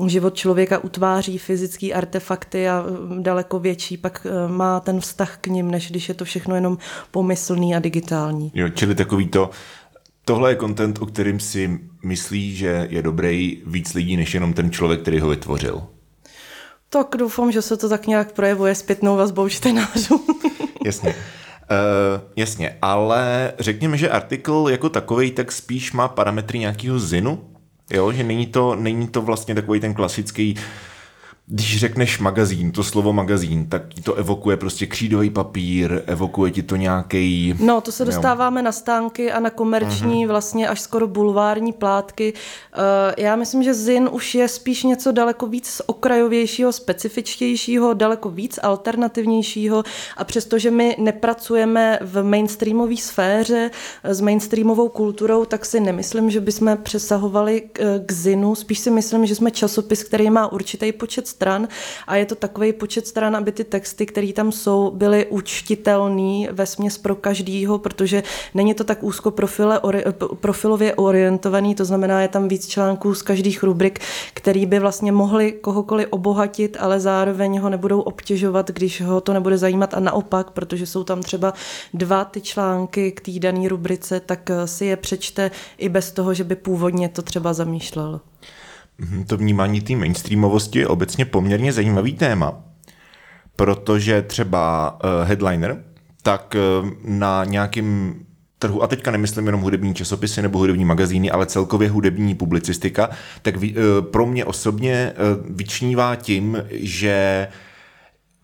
[0.08, 5.48] život člověka utváří fyzické artefakty a eh, daleko větší pak eh, má ten vztah k
[5.48, 6.78] ním, než když je to všechno jenom
[7.12, 8.52] pomyslný a digitální.
[8.56, 9.50] Jo, čili takový to,
[10.26, 14.72] tohle je content, o kterým si myslí, že je dobrý víc lidí, než jenom ten
[14.72, 15.84] člověk, který ho vytvořil.
[16.90, 20.26] Tak doufám, že se to tak nějak projevuje zpětnou vazbou čtenářů.
[20.86, 21.10] Jasně.
[21.10, 27.40] Uh, jasně, ale řekněme, že artikl jako takový tak spíš má parametry nějakého zinu,
[27.94, 30.56] jo, že není to, není to vlastně takový ten klasický
[31.52, 36.64] když řekneš magazín, to slovo magazín, tak ti to evokuje prostě křídový papír, evokuje ti
[36.64, 37.56] to nějaký.
[37.60, 38.66] No, to se dostáváme jo.
[38.66, 40.30] na stánky a na komerční, uh-huh.
[40.30, 42.34] vlastně až skoro bulvární plátky.
[42.34, 42.84] Uh,
[43.18, 49.84] já myslím, že Zin už je spíš něco daleko víc okrajovějšího, specifičtějšího, daleko víc alternativnějšího
[50.18, 53.72] a přestože my nepracujeme v mainstreamové sféře
[54.04, 58.56] eh, s mainstreamovou kulturou, tak si nemyslím, že bychom přesahovali k, eh, k Zinu.
[58.56, 61.68] Spíš si myslím, že jsme časopis, který má určitý počet stran
[62.08, 66.66] a je to takový počet stran, aby ty texty, které tam jsou, byly učtitelný ve
[66.66, 68.24] směs pro každýho, protože
[68.54, 70.04] není to tak úzko profile, ori,
[70.42, 74.00] profilově orientovaný, to znamená, je tam víc článků z každých rubrik,
[74.34, 79.58] který by vlastně mohli kohokoliv obohatit, ale zároveň ho nebudou obtěžovat, když ho to nebude
[79.58, 81.54] zajímat a naopak, protože jsou tam třeba
[81.94, 86.44] dva ty články k té dané rubrice, tak si je přečte i bez toho, že
[86.44, 88.20] by původně to třeba zamýšlel.
[89.00, 92.64] Mhm, to vnímání té mainstreamovosti je obecně poměrně zajímavý téma,
[93.56, 95.84] protože třeba uh, headliner,
[96.22, 98.16] tak uh, na nějakým
[98.60, 103.10] trhu, a teďka nemyslím jenom hudební časopisy nebo hudební magazíny, ale celkově hudební publicistika,
[103.42, 103.64] tak uh,
[104.12, 105.14] pro mě osobně
[105.50, 107.48] vyčnívá tím, že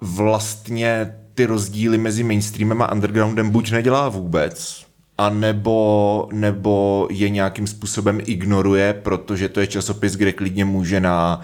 [0.01, 4.84] vlastně ty rozdíly mezi mainstreamem a undergroundem buď nedělá vůbec,
[5.17, 11.41] a nebo, nebo je nějakým způsobem ignoruje, protože to je časopis, kde klidně může na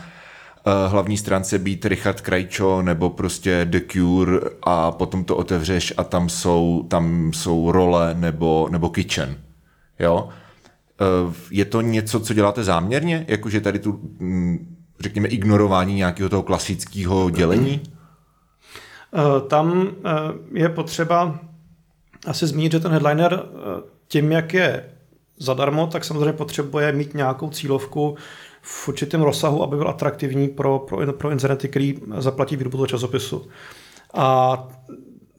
[0.87, 6.29] hlavní stránce být Richard Krajčo nebo prostě The Cure a potom to otevřeš a tam
[6.29, 9.37] jsou, tam jsou role nebo, nebo Kitchen.
[9.99, 10.29] Jo?
[11.01, 13.25] Eh, je to něco, co děláte záměrně?
[13.27, 17.81] Jakože tady tu, mm, řekněme, ignorování nějakého toho klasického dělení?
[19.13, 20.09] Eh, tam eh,
[20.59, 21.39] je potřeba
[22.25, 23.43] asi zmínit, že ten headliner
[24.07, 24.85] tím, jak je
[25.37, 28.15] zadarmo, tak samozřejmě potřebuje mít nějakou cílovku
[28.61, 33.47] v určitém rozsahu, aby byl atraktivní pro, pro, pro inzerenti, který zaplatí výrobu toho časopisu.
[34.13, 34.57] A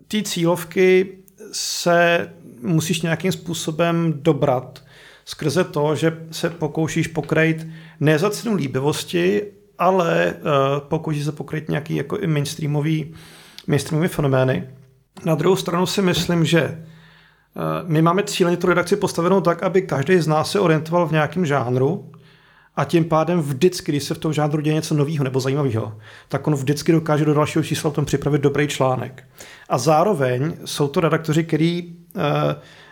[0.08, 1.18] ty cílovky
[1.52, 2.28] se
[2.62, 4.82] musíš nějakým způsobem dobrat
[5.24, 7.66] skrze to, že se pokoušíš pokrejt
[8.00, 9.42] ne za cenu líbivosti,
[9.78, 13.14] ale uh, pokoušíš se pokrejt nějaký jako i mainstreamový,
[13.66, 14.68] mainstreamový fenomény.
[15.24, 16.84] Na druhou stranu si myslím, že
[17.54, 21.12] uh, my máme cíleně tu redakci postavenou tak, aby každý z nás se orientoval v
[21.12, 22.10] nějakém žánru
[22.76, 26.46] a tím pádem vždycky, když se v tom žánru děje něco nového nebo zajímavého, tak
[26.46, 29.24] on vždycky dokáže do dalšího čísla v tom připravit dobrý článek.
[29.68, 32.22] A zároveň jsou to redaktoři, který uh,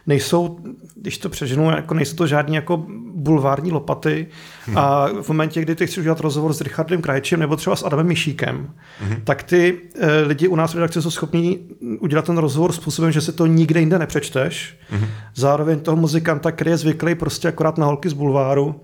[0.07, 0.59] nejsou,
[0.95, 2.85] když to přeženu, jako nejsou to žádní jako
[3.15, 4.27] bulvární lopaty
[4.67, 4.79] hmm.
[4.79, 8.07] a v momentě, kdy ty chceš udělat rozhovor s Richardem Krajčem nebo třeba s Adamem
[8.07, 9.17] Mišíkem, hmm.
[9.25, 11.59] tak ty e, lidi u nás v redakci jsou schopní
[12.01, 14.77] udělat ten rozhovor způsobem, že si to nikde jinde nepřečteš.
[14.91, 15.07] Hmm.
[15.35, 18.81] Zároveň toho muzikanta, který je zvyklý prostě akorát na holky z bulváru,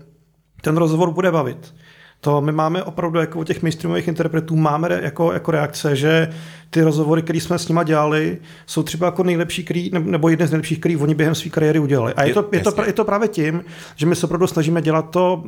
[0.61, 1.73] ten rozhovor bude bavit.
[2.21, 6.29] To my máme opravdu jako u těch mainstreamových interpretů máme jako, jako reakce, že
[6.69, 10.51] ty rozhovory, které jsme s nimi dělali, jsou třeba jako nejlepší, který, nebo jedné z
[10.51, 12.13] nejlepších, který oni během své kariéry udělali.
[12.13, 13.63] A je to, je, to, je to právě tím,
[13.95, 15.43] že my se opravdu snažíme dělat to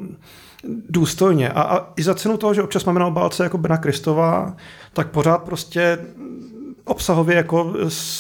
[0.89, 1.49] důstojně.
[1.49, 4.55] A, a i za cenu toho, že občas máme na obálce jako Bena Kristová,
[4.93, 5.97] tak pořád prostě
[6.86, 7.73] obsahově jako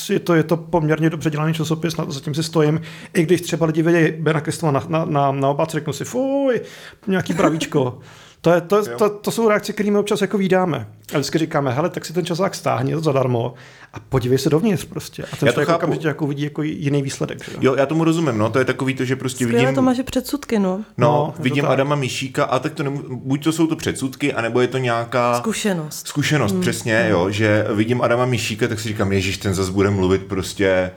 [0.09, 2.81] je to, je to poměrně dobře dělaný časopis, zatím si stojím,
[3.13, 6.61] i když třeba lidi vědí Bena Kristova na, na, na, na obálce, řeknu si, fuj,
[7.07, 7.99] nějaký bravíčko.
[8.41, 10.87] To, je, to, to, to jsou reakce, které my občas jako vydáme.
[11.13, 13.53] A vždycky říkáme, hele, tak si ten časák stáhni, to zadarmo
[13.93, 15.23] a podívej se dovnitř prostě.
[15.23, 17.43] A ten já člověk okamžitě jako vidí jako jiný výsledek.
[17.43, 17.51] Že?
[17.61, 19.75] Jo, já tomu rozumím, no, to je takový to, že prostě Skvěle vidím...
[19.75, 20.77] to máš předsudky, no.
[20.77, 23.03] No, no vidím to Adama Mišíka a tak to nemů...
[23.09, 25.37] buď to jsou to předsudky, anebo je to nějaká...
[25.37, 26.07] Zkušenost.
[26.07, 26.61] Zkušenost, hmm.
[26.61, 27.11] přesně, hmm.
[27.11, 30.91] jo, že vidím Adama Mišíka, tak si říkám, ježíš, ten zase bude mluvit prostě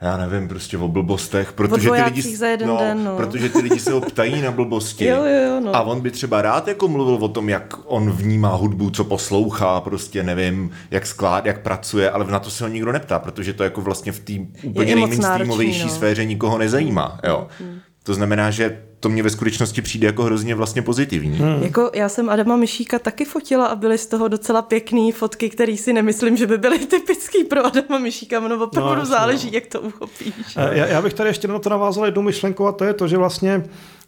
[0.00, 3.16] já nevím, prostě o blbostech, protože ty lidi, za jeden no, den, no.
[3.16, 5.76] protože ty lidi se ho ptají na blbosti jo, jo, jo, no.
[5.76, 9.80] a on by třeba rád jako mluvil o tom, jak on vnímá hudbu, co poslouchá,
[9.80, 13.64] prostě nevím, jak sklád, jak pracuje, ale na to se ho nikdo neptá, protože to
[13.64, 14.32] jako vlastně v té
[14.64, 15.88] úplně nejmainstreamovější no.
[15.90, 17.46] sféře nikoho nezajímá, jo.
[17.60, 17.78] Hmm.
[18.02, 21.38] To znamená, že to mě ve skutečnosti přijde jako hrozně vlastně pozitivní.
[21.38, 21.62] Hmm.
[21.62, 25.76] Jako já jsem Adama Myšíka taky fotila a byly z toho docela pěkné fotky, které
[25.76, 29.52] si nemyslím, že by byly typický pro Adama Myšíka, no opravdu no, záleží, no.
[29.54, 30.34] jak to uchopíš.
[30.56, 33.08] Eh, já, já bych tady ještě na to navázal jednu myšlenku a to je to,
[33.08, 33.64] že vlastně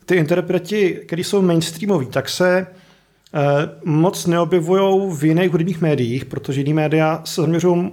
[0.06, 3.38] ty interpreti, kteří jsou mainstreamoví, tak se eh,
[3.84, 7.90] moc neobjevují v jiných hudebních médiích, protože jiný média se zaměřují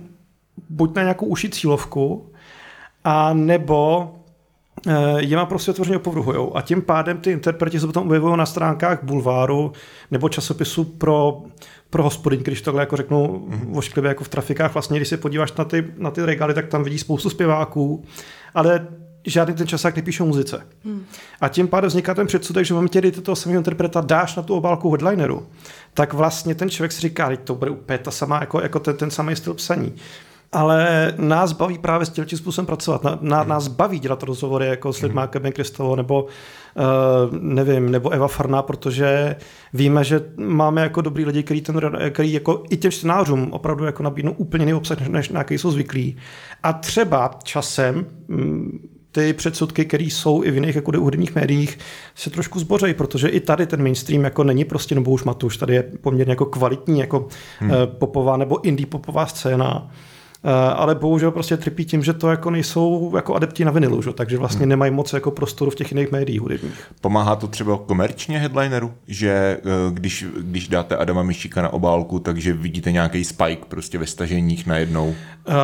[0.69, 2.29] buď na nějakou uši cílovku,
[3.05, 4.09] a nebo
[4.87, 6.49] Eh, jima prostě otevřeně opovrhují.
[6.55, 9.73] A tím pádem ty interpreti se potom objevují na stránkách bulváru
[10.11, 11.41] nebo časopisu pro,
[11.89, 13.77] pro hospodyň, když tohle jako řeknu mm-hmm.
[13.77, 14.73] ošklivě jako v trafikách.
[14.73, 18.03] Vlastně, když se podíváš na ty, na ty regály, tak tam vidíš spoustu zpěváků,
[18.53, 18.87] ale
[19.25, 20.67] žádný ten časák nepíše o muzice.
[20.83, 21.05] Hmm.
[21.41, 24.35] A tím pádem vzniká ten předsudek, že v momentě, kdy ty toho samého interpreta dáš
[24.35, 25.47] na tu obálku headlineru,
[25.93, 28.97] tak vlastně ten člověk si říká, že to bude úplně ta sama, jako, jako ten,
[28.97, 29.93] ten samý styl psaní
[30.55, 33.03] ale nás baví právě s tím způsobem pracovat.
[33.03, 33.49] Na, na, hmm.
[33.49, 35.51] Nás baví dělat rozhovory jako s lidmi, hmm.
[35.51, 39.35] Kristovo nebo uh, nevím, nebo Eva Farná, protože
[39.73, 44.03] víme, že máme jako dobrý lidi, který, ten, který jako i těm čtenářům opravdu jako
[44.03, 46.17] nabídnou úplně jiný obsah, než na jaký jsou zvyklí.
[46.63, 48.79] A třeba časem mm,
[49.11, 51.79] ty předsudky, které jsou i v jiných jako hudebních médiích,
[52.15, 55.75] se trošku zbořejí, protože i tady ten mainstream jako není prostě nebo už matuš, tady
[55.75, 57.27] je poměrně jako kvalitní jako
[57.59, 57.71] hmm.
[57.71, 59.91] uh, popová nebo indie popová scéna.
[60.47, 64.13] Eh, ale bohužel prostě trpí tím, že to jako nejsou jako adepti na vinilu, že?
[64.13, 64.69] takže vlastně hmm.
[64.69, 66.91] nemají moc jako prostoru v těch jiných médiích hudebních.
[67.01, 72.53] Pomáhá to třeba komerčně headlineru, že eh, když, když dáte Adama Mišíka na obálku, takže
[72.53, 75.07] vidíte nějaký spike prostě ve staženích najednou?
[75.07, 75.55] Uh,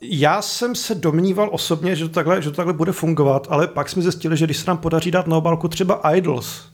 [0.00, 3.88] já jsem se domníval osobně, že to, takhle, že to takhle bude fungovat, ale pak
[3.88, 6.68] jsme zjistili, že když se nám podaří dát na obálku třeba Idols,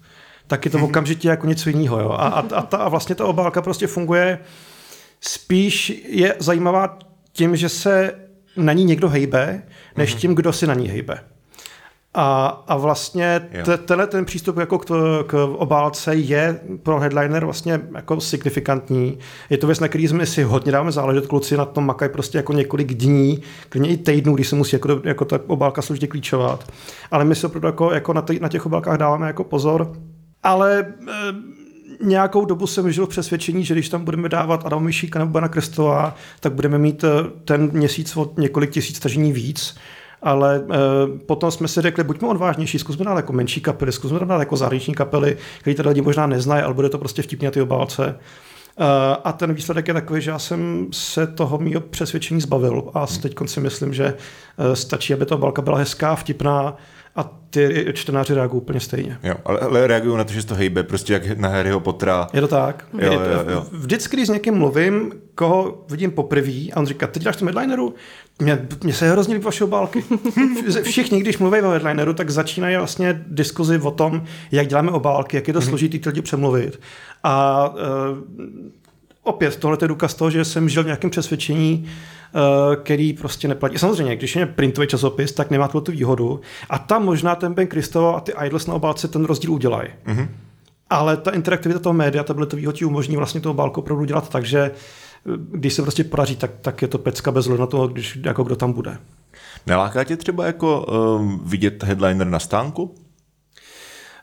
[0.47, 2.01] tak je to okamžitě jako něco jiného.
[2.01, 2.11] Jo?
[2.11, 4.39] A, a, a, ta, a vlastně ta obálka prostě funguje
[5.27, 6.99] spíš je zajímavá
[7.33, 8.15] tím, že se
[8.57, 9.63] na ní někdo hejbe,
[9.97, 10.19] než mm-hmm.
[10.19, 11.21] tím, kdo si na ní hejbe.
[12.17, 17.45] A, a vlastně t, tenhle ten přístup jako k, to, k obálce je pro headliner
[17.45, 19.19] vlastně jako signifikantní.
[19.51, 22.39] Je to věc, na který jsme si hodně dáme záležet, kluci na tom makají prostě
[22.39, 26.73] jako několik dní, klidně i týdnů, kdy se musí jako, jako ta obálka složitě klíčovat.
[27.11, 29.93] Ale my se opravdu jako, jako na, tý, na těch obálkách dáváme jako pozor.
[30.43, 30.85] Ale e,
[32.03, 35.49] nějakou dobu jsem žil v přesvědčení, že když tam budeme dávat Adam Myšíka nebo Bana
[35.49, 37.09] Krestová, tak budeme mít eh,
[37.45, 39.75] ten měsíc od několik tisíc stažení víc.
[40.25, 44.39] Ale e, potom jsme si řekli, buďme odvážnější, zkusme dát jako menší kapely, zkusme dát
[44.39, 47.61] jako zahraniční kapely, které tady lidi možná neznají, ale bude to prostě vtipně na ty
[47.61, 48.07] obálce.
[48.09, 48.17] E,
[49.25, 53.35] a ten výsledek je takový, že já jsem se toho mýho přesvědčení zbavil a teď
[53.47, 54.15] si myslím, že
[54.75, 56.77] stačí, aby ta obálka byla hezká, vtipná,
[57.17, 59.19] a ty čtenáři reagují úplně stejně.
[59.23, 62.29] Jo, ale, ale reagují na to, že to hejbe, prostě jak na Harryho Pottera.
[62.33, 62.85] Je to tak.
[62.99, 63.67] Jo, jo, jo.
[63.73, 67.95] Vždycky, když s někým mluvím, koho vidím poprvé a on říká, ty děláš to headlineru?
[68.39, 70.05] Mně, mně se hrozně líbí vaše obálky.
[70.83, 75.49] Všichni, když mluví o headlineru, tak začínají vlastně diskuzi o tom, jak děláme obálky, jak
[75.49, 75.69] je to mm-hmm.
[75.69, 76.81] složitý ty lidi přemluvit.
[77.23, 77.79] A uh,
[79.25, 81.89] opět, tohle je důkaz toho, že jsem žil v nějakém přesvědčení,
[82.37, 83.79] Eh, který prostě neplatí.
[83.79, 86.41] Samozřejmě, když je printový časopis, tak nemá tu výhodu.
[86.71, 89.89] A tam možná ten Ben Kristo a ty Idols na obálce ten rozdíl udělají.
[90.07, 90.29] Mm-hmm.
[90.91, 94.61] Ale ta interaktivita toho média, tabletového ti umožní vlastně tu obálku opravdu dělat tak, že
[94.61, 94.71] eh,
[95.51, 98.57] když se prostě podaří, tak, tak je to pecka bez na toho, když, jako kdo
[98.57, 98.99] tam bude.
[99.67, 102.95] Neláká tě třeba jako um, vidět headliner na stánku?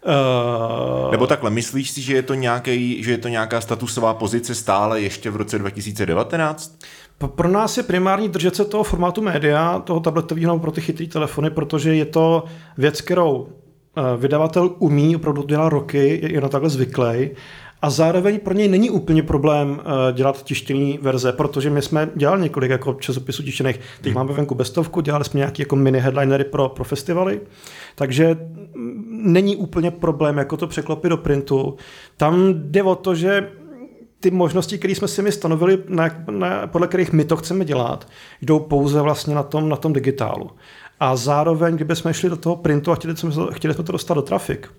[0.05, 1.11] Uh...
[1.11, 5.01] Nebo takhle, myslíš si, že je, to nějaký, že je to nějaká statusová pozice stále
[5.01, 6.79] ještě v roce 2019?
[7.27, 11.49] Pro nás je primární držet se toho formátu média, toho tabletového pro ty chytré telefony,
[11.49, 12.43] protože je to
[12.77, 17.29] věc, kterou eh, vydavatel umí, opravdu dělá roky, je na takhle zvyklý.
[17.81, 22.41] A zároveň pro něj není úplně problém eh, dělat tištěný verze, protože my jsme dělali
[22.41, 23.79] několik jako časopisů tištěných.
[24.01, 24.15] Teď hmm.
[24.15, 27.41] máme venku bestovku, dělali jsme nějaké jako mini headlinery pro, pro festivaly,
[27.95, 28.37] takže
[29.09, 31.75] není úplně problém jako to překlopit do printu.
[32.17, 33.49] Tam jde o to, že
[34.19, 38.07] ty možnosti, které jsme si my stanovili, na, na, podle kterých my to chceme dělat,
[38.41, 40.49] jdou pouze vlastně na tom, na tom digitálu.
[40.99, 44.13] A zároveň, kdyby jsme šli do toho printu a chtěli jsme, chtěli jsme to dostat
[44.13, 44.69] do trafik,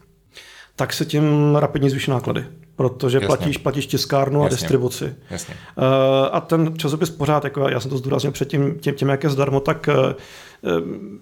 [0.77, 2.45] tak se tím rapidně zvýší náklady,
[2.77, 3.27] protože Jasně.
[3.27, 4.57] platíš, platíš tiskárnu Jasně.
[4.57, 5.15] a distribuci.
[5.31, 5.55] Jasně.
[5.77, 5.85] Uh,
[6.33, 9.61] a ten časopis pořád, jako já jsem to zdůraznil předtím, tím, tím, jak je zdarmo,
[9.61, 10.13] tak uh,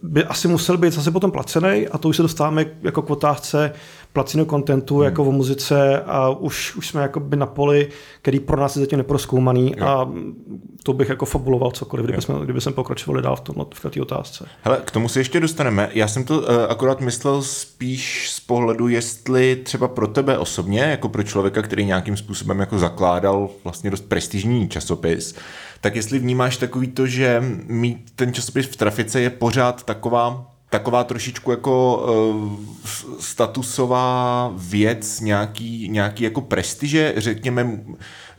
[0.02, 3.72] by asi musel být zase potom placený a to už se dostáváme jako k otázce
[4.12, 5.04] placinu kontentu hmm.
[5.04, 7.88] jako o muzice a už, už jsme jako by na poli,
[8.22, 9.86] který pro nás je zatím neproskoumaný jo.
[9.86, 10.12] a
[10.82, 14.02] to bych jako fabuloval cokoliv, kdyby, jsme, kdyby jsme pokračovali dál v, tom, v té
[14.02, 14.48] otázce.
[14.62, 15.90] Hele, k tomu se ještě dostaneme.
[15.92, 21.08] Já jsem to uh, akorát myslel spíš z pohledu, jestli třeba pro tebe osobně, jako
[21.08, 25.34] pro člověka, který nějakým způsobem jako zakládal vlastně dost prestižní časopis,
[25.80, 31.04] tak jestli vnímáš takový to, že mít ten časopis v trafice je pořád taková taková
[31.04, 32.58] trošičku jako uh,
[33.20, 37.80] statusová věc, nějaký, nějaký jako prestiže, řekněme,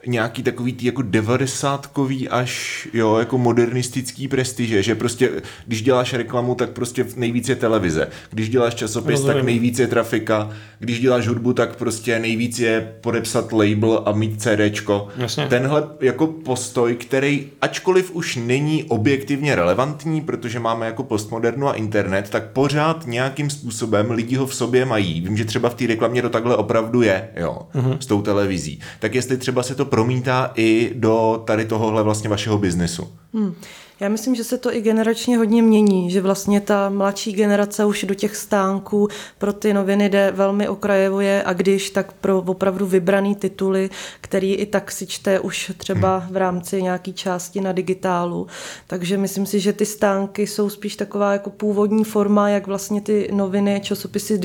[0.07, 5.29] nějaký takový tý jako devadesátkový až jo, jako modernistický prestiže, že prostě
[5.67, 8.07] když děláš reklamu, tak prostě nejvíc je televize.
[8.29, 9.35] Když děláš časopis, Rozumím.
[9.35, 10.49] tak nejvíc je trafika.
[10.79, 15.07] Když děláš hudbu, tak prostě nejvíc je podepsat label a mít CDčko.
[15.17, 15.47] Jasně.
[15.47, 22.29] Tenhle jako postoj, který ačkoliv už není objektivně relevantní, protože máme jako postmodernu a internet,
[22.29, 25.21] tak pořád nějakým způsobem lidi ho v sobě mají.
[25.21, 27.97] Vím, že třeba v té reklamě to takhle opravdu je, jo, uh-huh.
[27.99, 28.79] s tou televizí.
[28.99, 33.07] Tak jestli třeba se to promítá i do tady tohohle vlastně vašeho biznesu.
[33.33, 33.55] Hmm.
[34.01, 38.03] Já myslím, že se to i generačně hodně mění, že vlastně ta mladší generace už
[38.03, 43.35] do těch stánků pro ty noviny jde velmi okrajevuje a když, tak pro opravdu vybraný
[43.35, 43.89] tituly,
[44.21, 48.47] který i tak si čte už třeba v rámci nějaký části na digitálu.
[48.87, 53.29] Takže myslím si, že ty stánky jsou spíš taková jako původní forma, jak vlastně ty
[53.33, 54.39] noviny, časopisy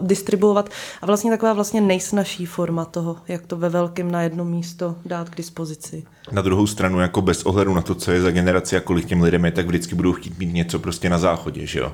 [0.00, 0.68] distribuovat
[1.02, 5.30] a vlastně taková vlastně nejsnažší forma toho, jak to ve velkém na jedno místo dát
[5.30, 6.04] k dispozici.
[6.32, 9.22] Na druhou stranu, jako bez ohledu na to, co je za generaci a kolik těm
[9.22, 11.92] lidem je, tak vždycky budou chtít mít něco prostě na záchodě, že jo?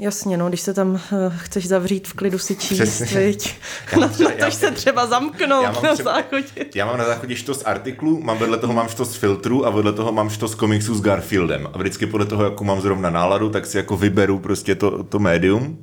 [0.00, 1.00] Jasně, no, když se tam uh,
[1.36, 3.54] chceš zavřít v klidu si číst, viď?
[4.00, 6.66] Na, třeba, na to se třeba zamknout já na třeba, záchodě.
[6.74, 10.12] Já mám na záchodě štos artiklů, mám vedle toho mám štos filtrů a vedle toho
[10.12, 11.68] mám štos komiksů s Garfieldem.
[11.72, 15.18] A vždycky podle toho, jakou mám zrovna náladu, tak si jako vyberu prostě to, to
[15.18, 15.78] médium.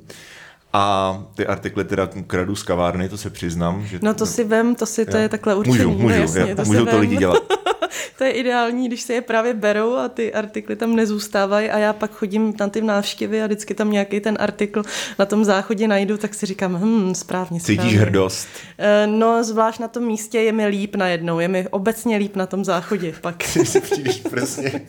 [0.72, 3.86] A ty artikly teda kradu z kavárny, to se přiznám.
[3.86, 5.76] Že no to si vem, to si to je takhle určený.
[5.76, 7.42] Můžu, můžu, no, jasně, to můžou to lidi dělat.
[8.18, 11.92] to je ideální, když se je právě berou a ty artikly tam nezůstávají a já
[11.92, 14.82] pak chodím na ty návštěvy a vždycky tam nějaký ten artikl
[15.18, 17.82] na tom záchodě najdu, tak si říkám, hm, správně, správně.
[17.82, 18.48] Cítíš hrdost?
[18.78, 22.46] Eh, no, zvlášť na tom místě je mi líp najednou, je mi obecně líp na
[22.46, 23.44] tom záchodě pak.
[23.54, 24.80] Když přijdeš prostě,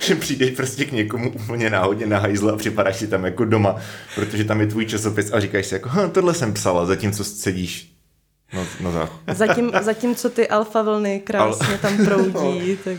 [0.00, 3.76] že přijdeš prostě k někomu úplně náhodně na hajzle a připadáš si tam jako doma,
[4.14, 7.95] protože tam je tvůj časopis a říkáš si jako, hm, tohle jsem psala, zatímco sedíš
[8.54, 11.78] No, no Zatím, zatímco ty alfa vlny krásně Al...
[11.78, 12.98] tam proudí, tak...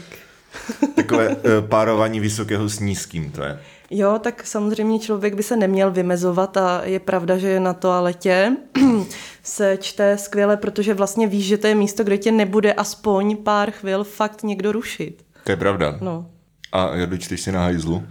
[0.95, 1.35] Takové uh,
[1.69, 3.59] párování vysokého s nízkým, to je.
[3.89, 8.51] Jo, tak samozřejmě člověk by se neměl vymezovat a je pravda, že na toaletě
[9.43, 13.71] se čte skvěle, protože vlastně víš, že to je místo, kde tě nebude aspoň pár
[13.71, 15.23] chvil fakt někdo rušit.
[15.43, 15.97] To je pravda.
[16.01, 16.29] No.
[16.71, 17.95] A Jardu, čteš si na hajzlu?
[17.95, 18.03] Uh,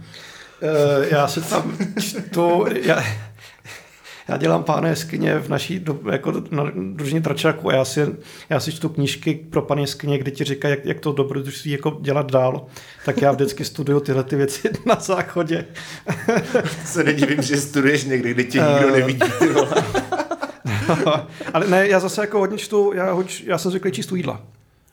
[1.11, 3.03] já se tam čtu, já,
[4.27, 8.07] já dělám pány jeskyně v naší do, jako na družině tračáku a já si,
[8.49, 11.97] já si čtu knížky pro pány jeskyně, kde ti říkají, jak, jak to dobrodružství jako
[12.01, 12.65] dělat dál.
[13.05, 15.65] Tak já vždycky studuju tyhle ty věci na záchodě.
[16.85, 19.19] se nedivím, že studuješ někde, kde tě nikdo nevidí.
[19.39, 19.69] Ty vole.
[21.53, 24.41] Ale ne, já zase jako hodně čtu, já, hoď, já jsem zvyklý číst jídla.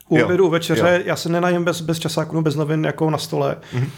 [0.09, 1.03] U obědu, u večeře, jo.
[1.05, 3.57] já se nenajím bez, bez časáků, bez novin jako na stole.
[3.73, 3.89] Mm-hmm.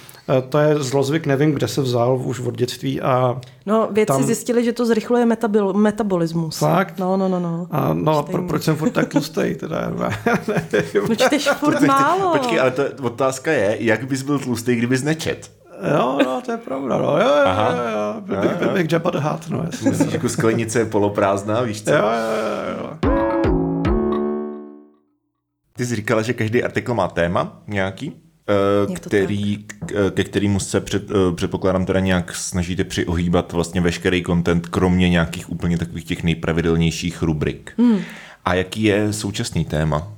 [0.49, 3.01] To je zlozvyk, nevím, kde se vzal už od dětství.
[3.01, 4.23] A no, vědci tam...
[4.23, 6.57] zjistili, že to zrychluje metabil, metabolismus.
[6.57, 6.99] Fakt?
[6.99, 7.39] No, no, no.
[7.39, 7.67] no.
[7.71, 9.55] A, no, pro, proč jsem furt tak tlustý?
[9.55, 9.93] Teda,
[11.09, 12.31] no čteš furt málo.
[12.37, 15.51] Počkej, ale to, otázka je, jak bys byl tlustý, kdybys nečet?
[15.91, 17.71] Jo, no, to je pravda, no, jo, jo, Aha.
[17.71, 19.89] jo, jo, byl bych, byl bych Jabba the Hutt, no, jasně.
[19.89, 21.91] Myslíš, jako sklenice je poloprázdná, víš co?
[21.91, 23.13] Jo, jo, jo, jo.
[25.77, 28.26] Ty jsi říkala, že každý artikl má téma nějaký, eh,
[28.95, 34.67] který, eh, ke kterému se před, eh, předpokládám teda nějak snažíte přiohýbat vlastně veškerý content,
[34.67, 37.73] kromě nějakých úplně takových těch nejpravidelnějších rubrik.
[37.77, 37.99] Hmm.
[38.45, 40.13] A jaký je současný téma?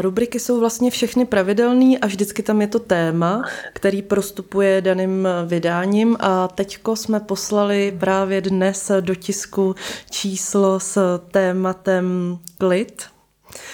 [0.00, 3.42] Rubriky jsou vlastně všechny pravidelné a vždycky tam je to téma,
[3.72, 9.74] který prostupuje daným vydáním a teďko jsme poslali právě dnes do tisku
[10.10, 13.02] číslo s tématem klid,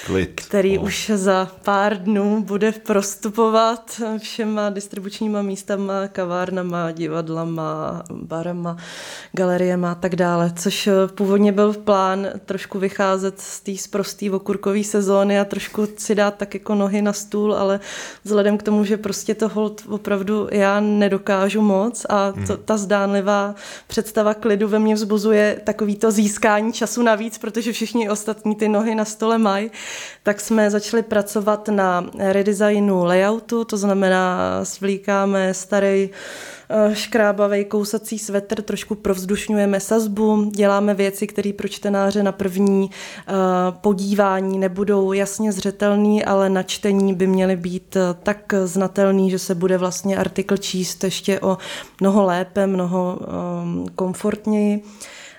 [0.06, 0.40] Klid.
[0.40, 0.84] který oh.
[0.84, 8.76] už za pár dnů bude prostupovat všema distribučníma místama, kavárnama, divadlama, barama,
[9.32, 15.40] galeriema a tak dále, což původně byl plán trošku vycházet z té sprostý okurkový sezóny
[15.40, 17.80] a trošku si dát tak jako nohy na stůl, ale
[18.24, 22.62] vzhledem k tomu, že prostě to hold opravdu já nedokážu moc a to, hmm.
[22.64, 23.54] ta zdánlivá
[23.86, 28.94] představa klidu ve mně vzbuzuje takový to získání času navíc, protože všichni ostatní ty nohy
[28.94, 29.65] na stole mají,
[30.22, 38.62] tak jsme začali pracovat na redesignu layoutu, to znamená svlíkáme starý eh, škrábavý kousací svetr,
[38.62, 43.32] trošku provzdušňujeme sazbu, děláme věci, které pro čtenáře na první eh,
[43.70, 49.54] podívání nebudou jasně zřetelný, ale na čtení by měly být eh, tak znatelný, že se
[49.54, 51.58] bude vlastně artikl číst ještě o
[52.00, 53.18] mnoho lépe, mnoho
[53.94, 54.82] komfortněji.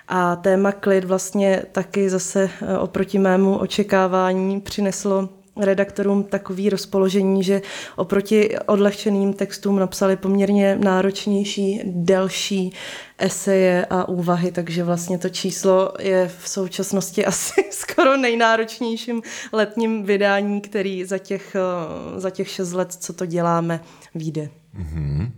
[0.08, 5.28] A téma klid vlastně taky zase eh, oproti mému očekávání přineslo
[5.64, 7.62] redaktorům takový rozpoložení, že
[7.96, 12.72] oproti odlehčeným textům napsali poměrně náročnější, delší
[13.18, 20.60] eseje a úvahy, takže vlastně to číslo je v současnosti asi skoro nejnáročnějším letním vydání,
[20.60, 23.80] který za těch, eh, za těch šest let, co to děláme,
[24.14, 24.50] vyjde.
[24.78, 25.30] Mm-hmm.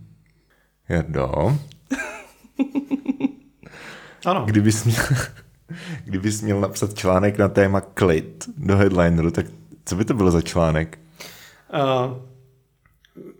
[0.89, 1.57] Jardo?
[4.25, 4.43] Ano.
[4.45, 5.03] Kdybys měl,
[6.05, 9.45] kdybys měl napsat článek na téma klid do headlineru, tak
[9.85, 10.99] co by to bylo za článek?
[11.73, 12.17] Uh,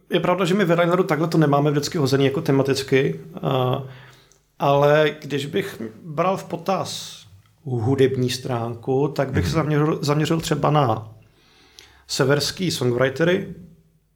[0.09, 3.75] je pravda, že my v headlineru takhle to nemáme vždycky hozený jako tematicky, uh,
[4.59, 7.21] ale když bych bral v potaz
[7.63, 9.49] hudební stránku, tak bych mm-hmm.
[9.49, 11.07] zaměřil, zaměřil třeba na
[12.07, 13.47] severský songwritery,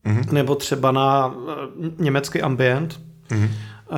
[0.06, 0.32] mm-hmm.
[0.32, 1.54] nebo třeba na uh,
[1.98, 3.00] německý ambient.
[3.30, 3.50] Mm-hmm.
[3.92, 3.98] Uh,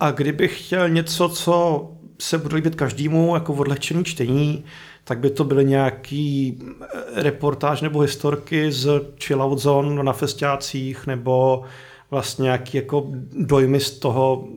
[0.00, 1.88] a kdybych chtěl něco, co
[2.20, 4.64] se bude líbit každému jako odlehčený čtení,
[5.04, 8.88] tak by to byly nějaký eh, reportáž nebo historky z
[9.24, 11.62] chillout zone na festiácích nebo
[12.10, 14.48] vlastně nějaký jako dojmy z toho,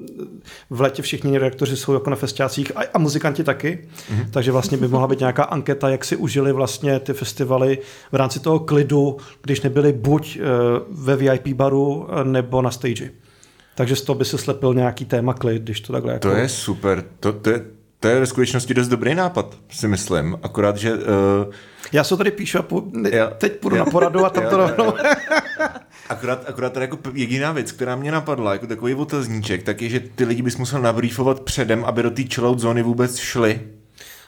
[0.69, 4.29] v letě všichni redaktoři jsou jako na festiácích a, a muzikanti taky, mm-hmm.
[4.31, 7.77] takže vlastně by mohla být nějaká anketa, jak si užili vlastně ty festivaly
[8.11, 10.45] v rámci toho klidu, když nebyli buď uh,
[11.05, 13.11] ve VIP baru nebo na stage.
[13.75, 16.29] Takže z toho by se slepil nějaký téma klid, když to takhle jako...
[16.29, 17.65] To je super, to, to, je,
[17.99, 20.93] to je ve skutečnosti dost dobrý nápad, si myslím, akorát, že...
[20.93, 20.99] Uh...
[21.91, 24.49] Já se tady píšu a po, já, teď půjdu já, na poradu a tam já,
[24.49, 24.93] to rovnou...
[26.09, 29.99] Akorát, akorát tady jako jediná věc, která mě napadla, jako takový otazníček, tak je, že
[29.99, 33.61] ty lidi bys musel nabrýfovat předem, aby do té chillout zóny vůbec šli.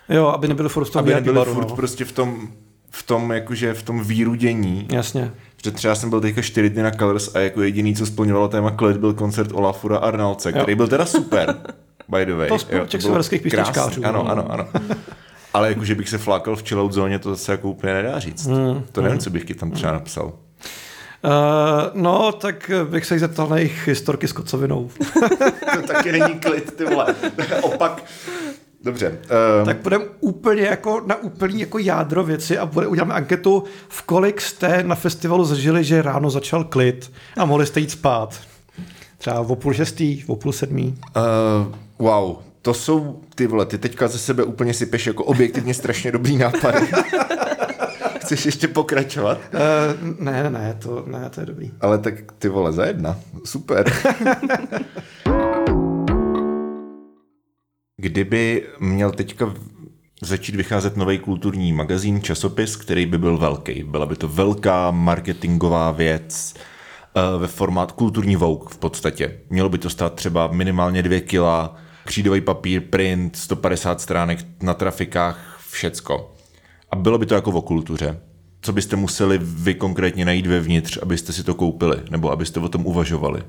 [0.10, 1.76] Jo, aby nebyli furt v tom Aby nebyli baru, furt no.
[1.76, 2.48] prostě v tom,
[2.96, 4.88] v tom, jakože v tom výrudění.
[4.92, 5.32] Jasně.
[5.64, 8.72] Že třeba jsem byl teďka čtyři dny na Colors a jako jediný, co splňovalo téma
[8.72, 10.76] Klid, byl koncert Olafura Arnalce, který jo.
[10.76, 11.56] byl teda super,
[12.08, 12.50] by the way.
[12.50, 14.06] To jo, těch severských písničkářů.
[14.06, 14.68] Ano, ano, ano.
[15.54, 18.48] Ale jako, že bych se flákal v chillout zóně, to zase jako úplně nedá říct.
[18.48, 19.24] Hmm, to nevím, hmm.
[19.24, 20.26] co bych ti tam třeba napsal.
[20.26, 20.32] Uh,
[21.94, 24.90] no, tak bych se jich zeptal na jejich historky s kocovinou.
[25.76, 27.16] to taky není klid, ty vole.
[27.62, 28.04] Opak,
[28.84, 29.10] Dobře.
[29.60, 29.66] Um...
[29.66, 34.42] Tak půjdeme úplně jako na úplný jako jádro věci a bude, uděláme anketu, v kolik
[34.42, 38.42] jste na festivalu zažili, že ráno začal klid a mohli jste jít spát.
[39.18, 40.98] Třeba o půl šestý, o půl sedmý.
[41.16, 46.12] Uh, wow, to jsou ty vole, ty teďka ze sebe úplně sypeš jako objektivně strašně
[46.12, 46.76] dobrý nápad.
[48.22, 49.38] Chceš ještě pokračovat?
[49.54, 51.72] Uh, ne, ne, to, ne, to je dobrý.
[51.82, 53.20] Ale tak ty vole, za jedna.
[53.46, 53.94] Super.
[57.98, 59.54] Kdyby měl teďka
[60.22, 63.84] začít vycházet nový kulturní magazín, časopis, který by byl velký.
[63.84, 69.40] Byla by to velká marketingová věc uh, ve formát kulturní vouk v podstatě.
[69.50, 71.76] Mělo by to stát třeba minimálně dvě kila,
[72.06, 76.34] křídový papír, print, 150 stránek na trafikách, všecko.
[76.92, 78.20] A bylo by to jako o kultuře.
[78.62, 82.86] Co byste museli vy konkrétně najít vevnitř, abyste si to koupili, nebo abyste o tom
[82.86, 83.44] uvažovali?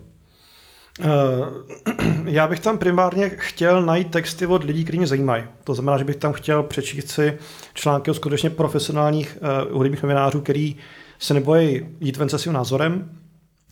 [2.24, 5.44] Já bych tam primárně chtěl najít texty od lidí, kteří mě zajímají.
[5.64, 7.38] To znamená, že bych tam chtěl přečíst si
[7.74, 10.76] články od skutečně profesionálních uh, hudebních novinářů, který
[11.18, 13.10] se nebojí jít ven se svým názorem,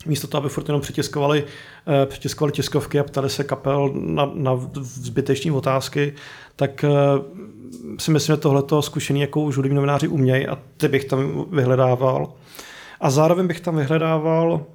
[0.05, 4.59] místo toho, aby furt jenom přitiskovali, uh, přitiskovali tiskovky a ptali se kapel na, na
[4.81, 6.13] zbyteční otázky,
[6.55, 6.85] tak
[7.99, 12.33] si myslím, že tohleto zkušený jako už hudební novináři umějí a ty bych tam vyhledával.
[13.01, 14.65] A zároveň bych tam vyhledával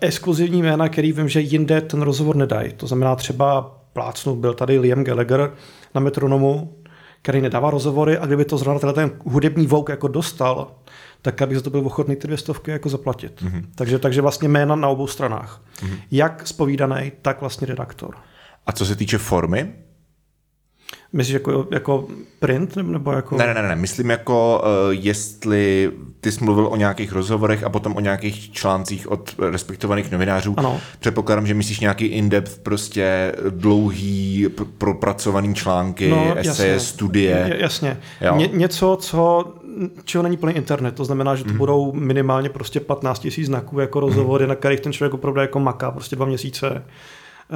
[0.00, 2.72] exkluzivní jména, který vím, že jinde ten rozhovor nedají.
[2.72, 5.52] To znamená třeba plácnu, byl tady Liam Gallagher
[5.94, 6.74] na metronomu,
[7.22, 10.70] který nedává rozhovory a kdyby to zrovna ten hudební vouk jako dostal,
[11.22, 13.42] tak abych za to byl ochotný ty dvě stovky jako zaplatit.
[13.42, 13.64] Mm-hmm.
[13.74, 15.62] Takže, takže vlastně jména na obou stranách.
[15.76, 15.98] Mm-hmm.
[16.10, 18.14] Jak spovídaný, tak vlastně redaktor.
[18.66, 19.72] A co se týče formy,
[21.12, 22.06] Myslíš jako, jako
[22.38, 23.36] print nebo jako...
[23.36, 27.96] Ne, ne, ne, myslím jako, uh, jestli ty jsi mluvil o nějakých rozhovorech a potom
[27.96, 30.54] o nějakých článcích od respektovaných novinářů.
[30.56, 30.80] Ano.
[31.00, 37.56] Předpokládám, že myslíš nějaký in-depth, prostě dlouhý, propracovaný články, no, eseje, jasně, studie.
[37.58, 38.00] Jasně.
[38.36, 39.52] Ně, něco, co
[40.04, 40.94] čeho není plný internet.
[40.94, 41.58] To znamená, že to mm.
[41.58, 44.48] budou minimálně prostě 15 tisíc znaků jako rozhovory, mm.
[44.48, 46.84] na kterých ten člověk opravdu jako maká prostě dva měsíce.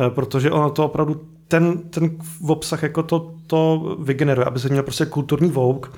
[0.07, 2.11] Eh, protože ono to opravdu ten, ten
[2.49, 5.93] obsah jako to, to vygeneruje, aby se měl prostě kulturní vouk,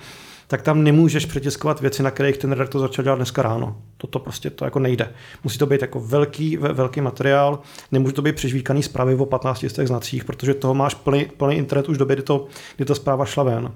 [0.46, 3.76] tak tam nemůžeš přetiskovat věci, na kterých ten redaktor začal dělat dneska ráno.
[3.96, 5.12] Toto prostě to jako nejde.
[5.44, 7.58] Musí to být jako velký, velký materiál,
[7.92, 11.96] nemůže to být přežvíkaný zprávy o 15 znacích, protože toho máš plný, plný internet už
[11.96, 12.46] v době, kdy, to,
[12.76, 13.72] kdy ta zpráva šla ven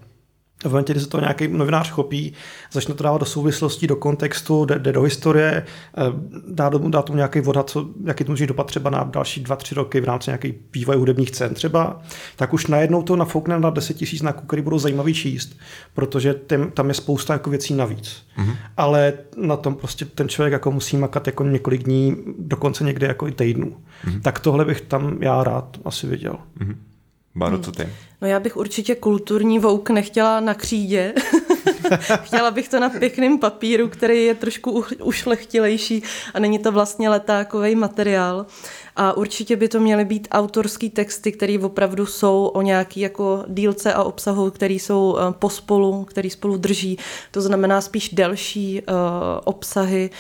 [0.63, 2.33] v momentě, kdy se to nějaký novinář chopí,
[2.73, 5.65] začne to dávat do souvislostí, do kontextu, jde, jde do historie,
[5.99, 6.03] eh,
[6.49, 9.57] dá, do, dá tomu nějaký odhad, co, jaký to může dopad třeba na další dva,
[9.57, 12.03] tři roky v rámci nějakých vývoje hudebních cen třeba,
[12.37, 15.57] tak už najednou to nafoukne na 10 tisíc znaků, které budou zajímavý číst,
[15.95, 18.27] protože tím, tam je spousta jako věcí navíc.
[18.39, 18.57] Mm-hmm.
[18.77, 23.29] Ale na tom prostě ten člověk jako musí makat jako několik dní, dokonce někdy jako
[23.29, 23.77] i týdnů.
[24.05, 24.21] Mm-hmm.
[24.21, 26.37] Tak tohle bych tam já rád asi viděl.
[26.61, 26.77] Mm-hmm.
[27.35, 27.89] Báro, co ty?
[28.23, 31.15] No já bych určitě kulturní vouk nechtěla na křídě.
[32.23, 36.03] Chtěla bych to na pěkném papíru, který je trošku ušlechtilejší
[36.35, 38.47] a není to vlastně letákový materiál.
[38.97, 43.93] A určitě by to měly být autorský texty, které opravdu jsou o nějaký jako dílce
[43.93, 46.99] a obsahu, který jsou eh, pospolu, který spolu drží.
[47.31, 48.95] To znamená spíš delší uh,
[49.45, 50.11] obsahy,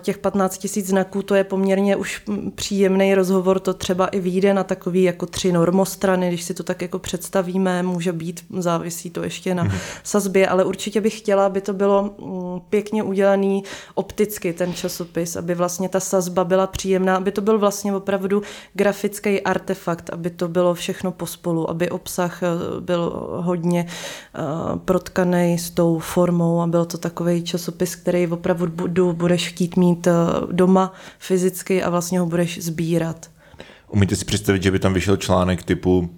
[0.00, 2.22] těch 15 tisíc znaků, to je poměrně už
[2.54, 6.82] příjemný rozhovor, to třeba i vyjde na takový jako tři normostrany, když si to tak
[6.82, 9.78] jako představíme, může být, závisí to ještě na mm-hmm.
[10.02, 13.62] sazbě, ale určitě bych chtěla, aby to bylo mm, pěkně udělaný
[13.94, 18.42] opticky, ten časopis, aby vlastně ta sazba byla příjemná, aby to byl vlastně opravdu
[18.74, 22.46] grafický artefakt, aby to bylo všechno pospolu, aby obsah eh,
[22.80, 23.12] byl
[23.42, 29.65] hodně uh, protkaný s tou formou a byl to takový časopis, který opravdu budeš chtít
[29.74, 33.30] mít uh, doma fyzicky a vlastně ho budeš sbírat.
[33.88, 36.10] Umíte si představit, že by tam vyšel článek typu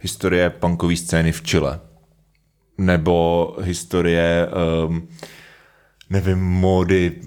[0.00, 1.80] historie punkové scény v Chile?
[2.78, 4.48] Nebo historie,
[4.86, 5.08] um,
[6.10, 7.20] nevím, módy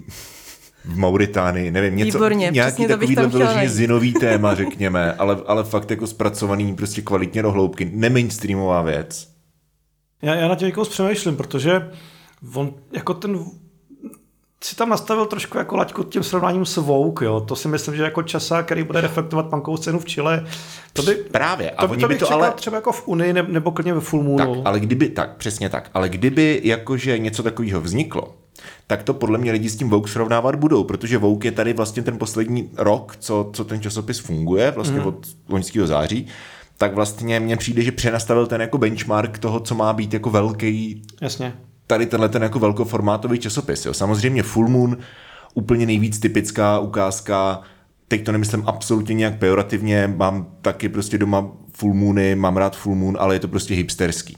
[0.84, 6.06] v Mauritánii, nevím, něco, Výborně, nějaký takovýhle vyloženě zinový téma, řekněme, ale, ale fakt jako
[6.06, 9.28] zpracovaný prostě kvalitně do hloubky, nemainstreamová věc.
[10.22, 11.90] Já, já na tím jako přemýšlím, protože
[12.54, 13.44] on, jako ten
[14.64, 17.40] si tam nastavil trošku jako laťku tím srovnáním s Vogue, jo.
[17.40, 20.46] To si myslím, že jako časa, který bude reflektovat punkovou scénu v Chile,
[20.92, 21.70] to by, Právě.
[21.70, 22.52] A to, oni to by to ale...
[22.52, 24.54] třeba jako v Unii nebo klidně ve Full Moonu.
[24.54, 28.34] Tak, ale kdyby, tak, přesně tak, ale kdyby jakože něco takového vzniklo,
[28.86, 32.02] tak to podle mě lidi s tím Vogue srovnávat budou, protože Vogue je tady vlastně
[32.02, 35.06] ten poslední rok, co, co ten časopis funguje, vlastně mm.
[35.06, 36.26] od loňského září,
[36.78, 41.02] tak vlastně mně přijde, že přenastavil ten jako benchmark toho, co má být jako velký
[41.20, 41.54] Jasně.
[41.92, 43.86] Tady tenhle ten jako velkoformátový časopis.
[43.86, 43.94] Jo.
[43.94, 44.96] Samozřejmě Full Moon,
[45.54, 47.60] úplně nejvíc typická ukázka,
[48.08, 52.94] teď to nemyslím absolutně nějak pejorativně, mám taky prostě doma Full Moony, mám rád Full
[52.94, 54.36] Moon, ale je to prostě hipsterský.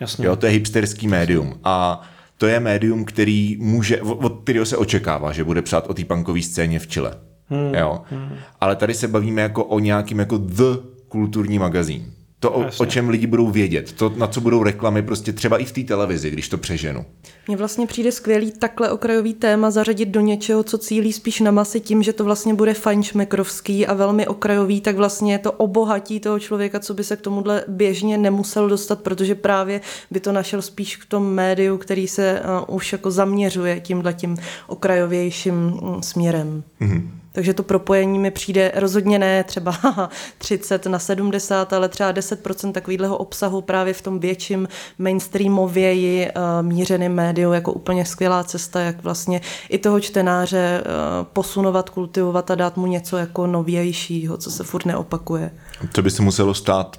[0.00, 0.26] Jasně.
[0.26, 1.54] Jo, to je hipsterský médium.
[1.64, 2.02] A
[2.38, 6.42] to je médium, který může, od kterého se očekává, že bude psát o té punkové
[6.42, 7.14] scéně v Chile.
[7.48, 7.74] Hmm.
[7.74, 8.02] Jo.
[8.10, 8.32] Hmm.
[8.60, 10.76] Ale tady se bavíme jako o nějakým jako the
[11.08, 12.12] kulturní magazín.
[12.46, 15.64] To, o, o čem lidi budou vědět, to, na co budou reklamy, prostě třeba i
[15.64, 17.04] v té televizi, když to přeženu.
[17.48, 21.80] Mně vlastně přijde skvělý takhle okrajový téma zařadit do něčeho, co cílí spíš na masy
[21.80, 26.80] tím, že to vlastně bude fajnšmekrovský a velmi okrajový, tak vlastně to obohatí toho člověka,
[26.80, 29.80] co by se k tomuhle běžně nemusel dostat, protože právě
[30.10, 34.36] by to našel spíš v tom médiu, který se uh, už jako zaměřuje tímhle tím
[34.66, 36.62] okrajovějším um, směrem.
[36.80, 37.02] Mm-hmm.
[37.36, 39.76] Takže to propojení mi přijde rozhodně ne třeba
[40.38, 44.68] 30 na 70, ale třeba 10% takového obsahu právě v tom větším
[44.98, 51.90] mainstreamověji uh, mířeným médiu jako úplně skvělá cesta, jak vlastně i toho čtenáře uh, posunovat,
[51.90, 55.50] kultivovat a dát mu něco jako novějšího, co se furt neopakuje.
[55.92, 56.96] Co by se muselo stát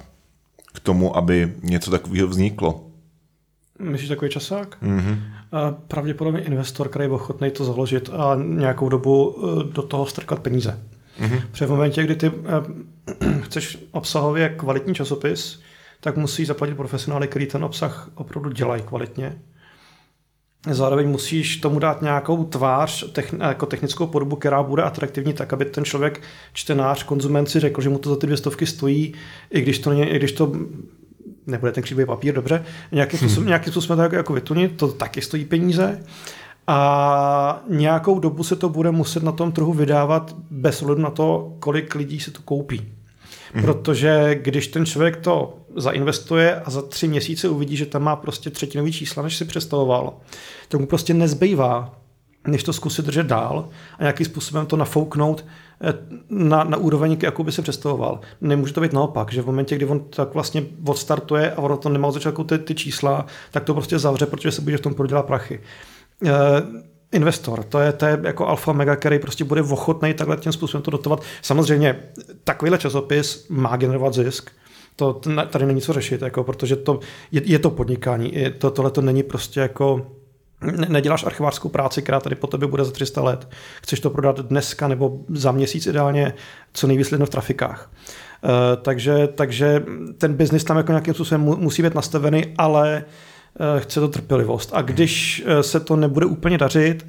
[0.74, 2.87] k tomu, aby něco takového vzniklo?
[3.78, 4.82] Myslíš takový časák?
[4.82, 5.18] Mm-hmm.
[5.88, 10.80] Pravděpodobně investor, který je ochotný to založit a nějakou dobu e, do toho strkat peníze.
[11.20, 11.42] Mm-hmm.
[11.50, 12.32] Protože v momentě, kdy ty e,
[13.40, 15.60] chceš obsahově kvalitní časopis,
[16.00, 19.38] tak musíš zaplatit profesionály, který ten obsah opravdu dělají kvalitně.
[20.70, 23.04] Zároveň musíš tomu dát nějakou tvář,
[23.48, 26.22] jako technickou podobu, která bude atraktivní tak, aby ten člověk,
[26.52, 29.14] čtenář, konzument si řekl, že mu to za ty dvě stovky stojí,
[29.50, 30.52] i když to, i když to
[31.48, 33.48] nebude ten křivý papír, dobře, nějakým způsobem, hmm.
[33.48, 36.00] nějakým způsobem to jako, jako vytunit, to taky stojí peníze.
[36.66, 41.56] A nějakou dobu se to bude muset na tom trhu vydávat bez ohledu na to,
[41.58, 42.92] kolik lidí se to koupí.
[43.54, 43.64] Hmm.
[43.64, 48.50] Protože když ten člověk to zainvestuje a za tři měsíce uvidí, že tam má prostě
[48.50, 50.12] třetinový čísla, než si představoval,
[50.68, 51.94] tak mu prostě nezbývá,
[52.46, 53.68] než to zkusit držet dál
[53.98, 55.44] a nějakým způsobem to nafouknout
[56.30, 58.20] na, na úroveň, jakou by se představoval.
[58.40, 61.88] Nemůže to být naopak, že v momentě, kdy on tak vlastně odstartuje a ono to
[61.88, 64.94] nemá od začátku ty, ty čísla, tak to prostě zavře, protože se bude v tom
[64.94, 65.60] prodělat prachy.
[66.26, 66.32] E,
[67.12, 70.82] investor, to je, to je jako alfa mega, který prostě bude ochotný takhle tím způsobem
[70.82, 71.22] to dotovat.
[71.42, 72.00] Samozřejmě
[72.44, 74.50] takovýhle časopis má generovat zisk,
[74.96, 75.20] to
[75.50, 77.00] tady není co řešit, jako, protože to
[77.32, 78.34] je, je to podnikání.
[78.34, 80.06] Je to, tohle to není prostě jako
[80.88, 83.48] neděláš archivářskou práci, která tady po tobě bude za 300 let.
[83.82, 86.34] Chceš to prodat dneska nebo za měsíc ideálně,
[86.72, 87.90] co nejvíc v trafikách.
[88.42, 88.50] Uh,
[88.82, 89.84] takže, takže
[90.18, 93.04] ten biznis tam jako nějakým způsobem musí být nastavený, ale
[93.60, 94.70] uh, chce to trpělivost.
[94.72, 97.06] A když uh, se to nebude úplně dařit,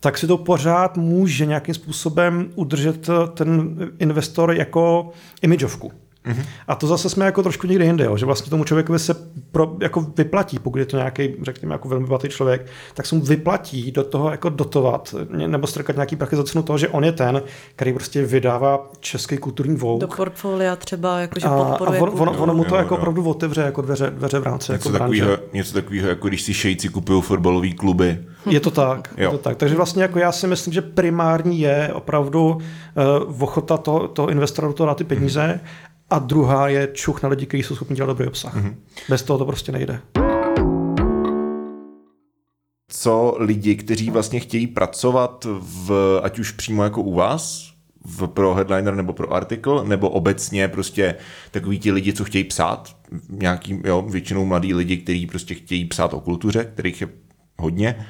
[0.00, 5.10] tak si to pořád může nějakým způsobem udržet ten investor jako
[5.42, 5.92] imidžovku.
[6.26, 6.44] Mm-hmm.
[6.68, 9.14] A to zase jsme jako trošku někde jinde, jo, že vlastně tomu člověku se
[9.52, 13.20] pro, jako vyplatí, pokud je to nějaký, řekněme, jako velmi bohatý člověk, tak se mu
[13.20, 17.12] vyplatí do toho jako dotovat nebo strkat nějaký prachy za cenu toho, že on je
[17.12, 17.42] ten,
[17.76, 20.00] který prostě vydává český kulturní vouk.
[20.00, 22.00] Do portfolia třeba, jakože podporuje.
[22.00, 22.98] A, a on, on, ono mu to jo, jako jo.
[22.98, 26.54] opravdu otevře jako dveře, dveře v rámci něco jako takovýho, Něco takového, jako když si
[26.54, 28.18] šejci kupují fotbalové kluby.
[28.50, 29.56] Je to tak, je to tak.
[29.56, 32.58] Takže vlastně jako já si myslím, že primární je opravdu
[33.26, 35.60] uh, ochota toho, toho investora do toho dát ty peníze hmm
[36.10, 38.56] a druhá je čuch na lidi, kteří jsou schopni dělat dobrý obsah.
[38.56, 38.74] Mm-hmm.
[39.08, 40.00] Bez toho to prostě nejde.
[42.88, 47.74] Co lidi, kteří vlastně chtějí pracovat v, ať už přímo jako u vás,
[48.04, 51.14] v, pro headliner nebo pro artikel, nebo obecně prostě
[51.50, 52.96] takový ti lidi, co chtějí psát,
[53.28, 57.08] nějaký, jo, většinou mladí lidi, kteří prostě chtějí psát o kultuře, kterých je
[57.58, 58.06] hodně,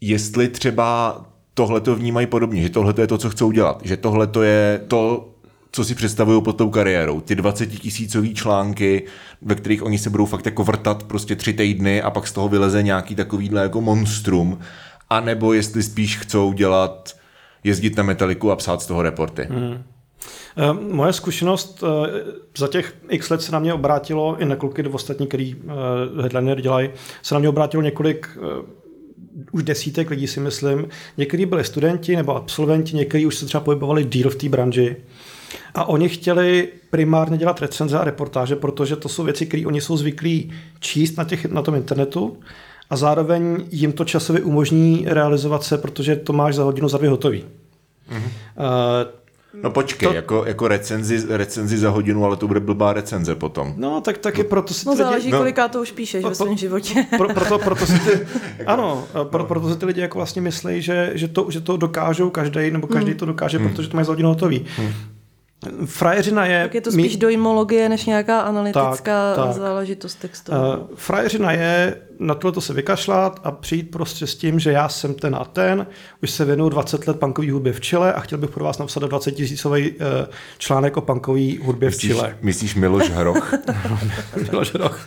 [0.00, 1.20] jestli třeba
[1.54, 5.28] tohle to vnímají podobně, že tohle je to, co chcou dělat, že tohle je to,
[5.76, 7.20] co si představují pod tou kariérou.
[7.20, 9.02] Ty 20 tisícový články,
[9.42, 12.48] ve kterých oni se budou fakt jako vrtat prostě tři týdny a pak z toho
[12.48, 14.58] vyleze nějaký takovýhle jako monstrum.
[15.10, 17.16] A nebo jestli spíš chcou dělat,
[17.64, 19.48] jezdit na metaliku a psát z toho reporty.
[19.50, 19.82] Hmm.
[20.92, 22.22] Moje zkušenost eh,
[22.58, 26.22] za těch x let se na mě obrátilo, i na kluky do ostatní, který eh,
[26.22, 26.90] headliner dělají,
[27.22, 28.38] se na mě obrátilo několik
[29.52, 30.88] už desítek lidí si myslím.
[31.16, 34.96] Někteří byli studenti nebo absolventi, někteří už se třeba pohybovali díl v té branži.
[35.74, 39.96] A oni chtěli primárně dělat recenze a reportáže, protože to jsou věci, které oni jsou
[39.96, 42.36] zvyklí číst na, těch, na tom internetu
[42.90, 47.10] a zároveň jim to časově umožní realizovat se, protože to máš za hodinu, za dvě
[47.10, 47.44] hotový.
[48.10, 48.30] Mm-hmm.
[48.56, 49.26] Uh,
[49.62, 50.14] No počkej, to...
[50.14, 53.74] jako, jako recenzi, recenzi za hodinu, ale to bude blbá recenze potom.
[53.76, 55.38] No, tak taky no, proto si No záleží, lidi...
[55.38, 57.06] koliká to už píšeš no, ve svém životě.
[57.16, 58.26] Pro, proto, proto si ty,
[58.66, 62.30] ano, pro, proto si ty lidi jako vlastně myslí, že, že, to, že to dokážou
[62.30, 63.18] každý, nebo každý hmm.
[63.18, 63.68] to dokáže, hmm.
[63.68, 64.66] protože to mají za hodinu hotový.
[64.76, 64.92] Hmm.
[65.86, 66.62] Frajeřina je...
[66.62, 67.20] Tak je to spíš mít...
[67.20, 69.54] dojmologie, než nějaká analytická tak, tak.
[69.54, 70.52] záležitost textu.
[70.52, 70.58] Uh,
[70.94, 75.34] frajeřina je na tohle se vykašlat a přijít prostě s tím, že já jsem ten
[75.34, 75.86] a ten,
[76.22, 79.02] už se věnuju 20 let punkové hudbě v Chile a chtěl bych pro vás napsat
[79.02, 79.96] 20 tisícový uh,
[80.58, 82.36] článek o punkové hudbě myslíš, v Chile.
[82.42, 83.54] Myslíš Miloš Hroch?
[84.50, 85.00] Miloš Hroch.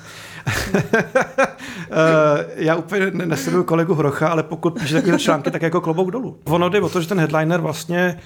[2.56, 6.38] já úplně nesleduju kolegu Hrocha, ale pokud píše takové články, tak jako klobouk dolů.
[6.44, 8.20] Ono jde o to, že ten headliner vlastně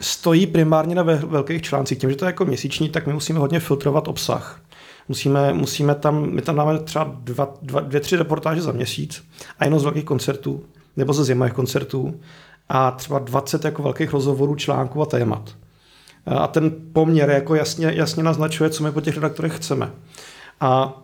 [0.00, 1.98] stojí primárně na velkých článcích.
[1.98, 4.60] Tím, že to je jako měsíční, tak my musíme hodně filtrovat obsah.
[5.08, 9.24] Musíme, musíme tam, my tam dáme třeba dva, dva, dvě, tři reportáže za měsíc
[9.58, 10.64] a jenom z velkých koncertů
[10.96, 12.20] nebo ze zimových koncertů
[12.68, 15.54] a třeba 20 jako velkých rozhovorů, článků a témat.
[16.26, 19.90] A ten poměr jako jasně, jasně naznačuje, co my po těch redaktorech chceme.
[20.60, 21.02] A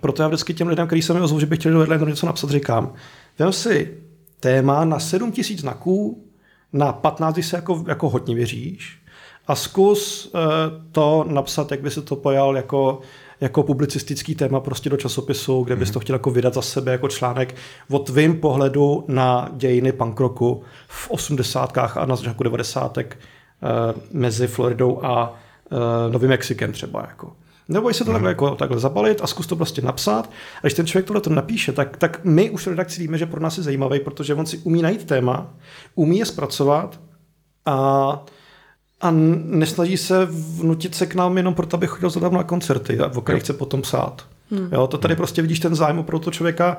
[0.00, 2.50] proto já vždycky těm lidem, kteří se mi ozvou, že by chtěli do něco napsat,
[2.50, 2.92] říkám,
[3.38, 3.98] vem si
[4.40, 6.29] téma na 7000 znaků,
[6.72, 9.00] na 15, když se jako, jako hodně věříš,
[9.46, 10.40] a zkus uh,
[10.92, 13.00] to napsat, jak by se to pojal jako
[13.40, 15.92] jako publicistický téma prostě do časopisu, kde bys mhm.
[15.92, 17.54] to chtěl jako vydat za sebe jako článek
[17.90, 21.78] o tvým pohledu na dějiny punkroku v 80.
[21.78, 22.96] a na začátku 90.
[22.96, 23.02] Uh,
[24.12, 25.34] mezi Floridou a
[25.70, 27.00] uh, Novým Mexikem třeba.
[27.00, 27.32] Jako.
[27.70, 30.30] Nebo se to takhle, jako, takhle zabalit a zkus to prostě napsat.
[30.56, 33.26] A když ten člověk tohle to napíše, tak, tak my už v redakci víme, že
[33.26, 35.46] pro nás je zajímavý, protože on si umí najít téma,
[35.94, 37.00] umí je zpracovat
[37.66, 38.24] a
[39.00, 39.10] a
[39.44, 43.42] nesnaží se vnutit se k nám jenom proto, aby chodil zadarmo na koncerty, o kterých
[43.42, 44.26] chce potom psát.
[44.50, 44.68] Hmm.
[44.72, 46.76] Jo, to tady prostě vidíš ten zájem pro toho člověka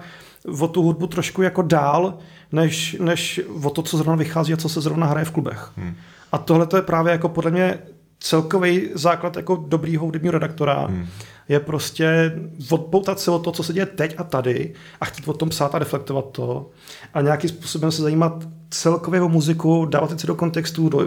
[0.59, 2.17] o tu hudbu trošku jako dál,
[2.51, 5.71] než, než o to, co zrovna vychází a co se zrovna hraje v klubech.
[5.77, 5.95] Hmm.
[6.31, 7.79] A tohle to je právě jako podle mě
[8.23, 10.85] celkový základ jako dobrýho hudebního redaktora.
[10.85, 11.07] Hmm
[11.51, 15.33] je prostě odpoutat se o to, co se děje teď a tady a chtít o
[15.33, 16.69] tom psát a reflektovat to
[17.13, 21.05] a nějakým způsobem se zajímat celkově o muziku, dávat si do kontextu, do,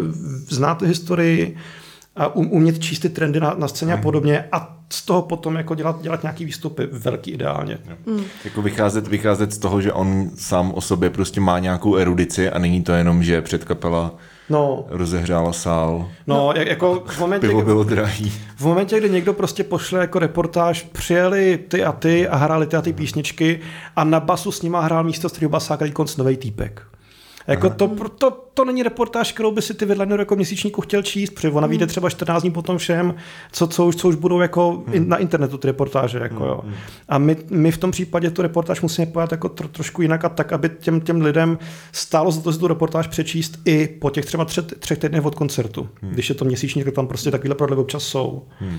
[0.49, 1.57] znát historii
[2.17, 3.99] a um, umět číst ty trendy na, na scéně mm.
[3.99, 7.79] a podobně a z toho potom jako dělat, dělat nějaký výstupy velký ideálně.
[8.07, 8.25] Mm.
[8.45, 12.59] Jako vycházet, vycházet z toho, že on sám o sobě prostě má nějakou erudici a
[12.59, 14.15] není to jenom, že před kapela
[14.51, 14.85] no.
[14.89, 16.09] rozehřála sál.
[16.27, 16.53] No, no.
[16.53, 18.33] jako v momentě, Pivo bylo drahý.
[18.57, 22.77] V momentě, kdy někdo prostě pošle jako reportáž, přijeli ty a ty a hráli ty
[22.77, 23.61] a ty písničky
[23.97, 26.83] a na basu s nima hrál místo z basáka konc nový týpek.
[27.47, 27.89] Jako to,
[28.19, 31.67] to, to, není reportáž, kterou by si ty vedle jako měsíčníku chtěl číst, protože ona
[31.67, 31.89] vyjde hmm.
[31.89, 33.15] třeba 14 dní potom všem,
[33.53, 35.09] co, co, už, co už budou jako hmm.
[35.09, 36.19] na internetu ty reportáže.
[36.19, 36.47] Jako, hmm.
[36.47, 36.61] jo.
[37.09, 40.29] A my, my, v tom případě tu reportáž musíme pojat jako tro, trošku jinak a
[40.29, 41.59] tak, aby těm, těm lidem
[41.93, 45.35] stálo za to si tu reportáž přečíst i po těch třeba třech, třech týdnech od
[45.35, 45.89] koncertu.
[46.03, 46.13] Hmm.
[46.13, 48.43] Když je to měsíčník, tak tam prostě takovýhle prodlevy občas jsou.
[48.59, 48.79] Hmm.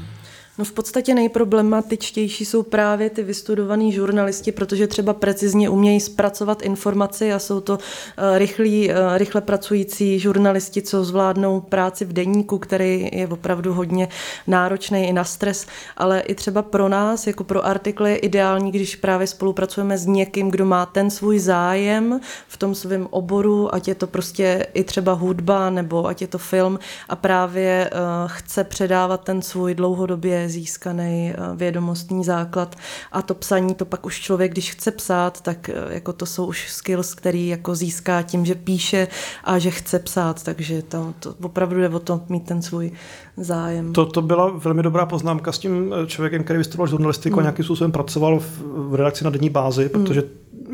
[0.57, 7.33] No v podstatě nejproblematičtější jsou právě ty vystudovaní žurnalisti, protože třeba precizně umějí zpracovat informaci
[7.33, 13.09] a jsou to eh, rychlí, eh, rychle pracující žurnalisti, co zvládnou práci v denníku, který
[13.13, 14.07] je opravdu hodně
[14.47, 18.95] náročný i na stres, ale i třeba pro nás, jako pro artikly, je ideální, když
[18.95, 23.95] právě spolupracujeme s někým, kdo má ten svůj zájem v tom svém oboru, ať je
[23.95, 26.79] to prostě i třeba hudba nebo ať je to film
[27.09, 27.99] a právě uh,
[28.31, 32.75] chce předávat ten svůj dlouhodobě získaný eh, vědomostní základ
[33.11, 36.45] a to psaní, to pak už člověk, když chce psát, tak eh, jako to jsou
[36.45, 39.07] už skills, který jako získá tím, že píše
[39.43, 42.91] a že chce psát, takže to, to opravdu jde o to mít ten svůj
[43.37, 43.93] zájem.
[43.93, 47.39] To, to byla velmi dobrá poznámka s tím eh, člověkem, který vystudoval žurnalistiku mm.
[47.39, 49.89] a nějakým způsobem pracoval v, v redakci na denní bázi, mm.
[49.89, 50.23] protože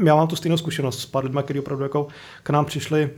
[0.06, 2.08] já mám tu stejnou zkušenost s pár lidmi, kteří opravdu jako
[2.44, 3.10] k nám přišli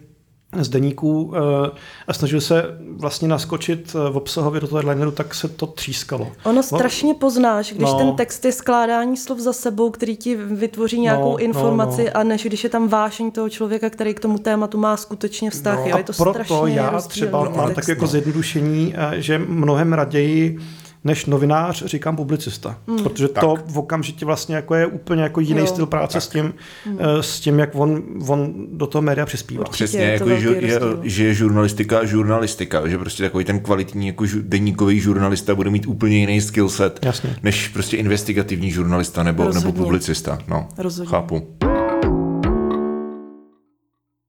[0.59, 1.71] z deníků eh,
[2.07, 2.63] a snažil se
[2.97, 6.27] vlastně naskočit eh, v obsahově do toho headlineru, tak se to třískalo.
[6.43, 7.97] Ono strašně poznáš, když no.
[7.97, 12.19] ten text je skládání slov za sebou, který ti vytvoří nějakou no, informaci no, no.
[12.19, 15.79] a než když je tam vášeň toho člověka, který k tomu tématu má skutečně vztah.
[15.79, 19.93] No, jo, je to proto strašně já třeba mám takové jako zjednodušení, eh, že mnohem
[19.93, 20.59] raději
[21.03, 23.03] než novinář říkám publicista, mm.
[23.03, 23.43] protože tak.
[23.43, 25.67] to v okamžitě vlastně jako je úplně jako jiný jo.
[25.67, 26.53] styl práce s tím,
[26.85, 26.99] mm.
[27.21, 29.61] s tím, jak on, on do toho média přispívá.
[29.61, 34.07] Určitě, Přesně, jako je, je, že je žurnalistika a žurnalistika, že prostě takový ten kvalitní
[34.07, 37.35] jako denníkový žurnalista bude mít úplně jiný skillset, Jasně.
[37.43, 40.37] než prostě investigativní žurnalista nebo, nebo publicista.
[40.47, 41.09] No, Rozhodně.
[41.09, 41.47] chápu.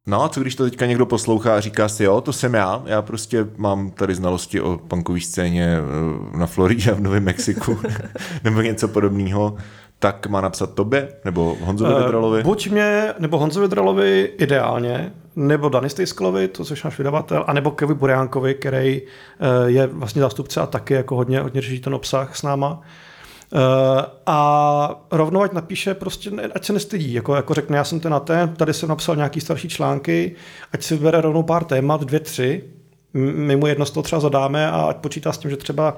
[0.07, 2.83] No a co když to teďka někdo poslouchá a říká si, jo, to jsem já,
[2.87, 7.79] já prostě mám tady znalosti o punkové scéně eh, na Floridě a v Novém Mexiku
[8.45, 9.57] nebo něco podobného,
[9.99, 12.43] tak má napsat tobě nebo Honzovi uh, Vedralovi?
[12.43, 17.97] Buď mě, nebo Honzovi Vedralovi ideálně, nebo Dani Stejskalovi, to což náš vydavatel, anebo Kevin
[17.97, 19.09] Buriánkovi, který uh,
[19.67, 22.81] je vlastně zástupce a taky jako hodně, hodně řeší ten obsah s náma.
[22.83, 22.87] Eh,
[24.27, 28.21] a rovnou ať napíše prostě, ať se nestydí, jako, jako řekne, já jsem ten na
[28.21, 30.35] ten, tady jsem napsal nějaký starší články,
[30.73, 32.65] ať si vybere rovnou pár témat, dvě, tři,
[33.15, 35.97] my mu jedno z toho třeba zadáme a ať počítá s tím, že třeba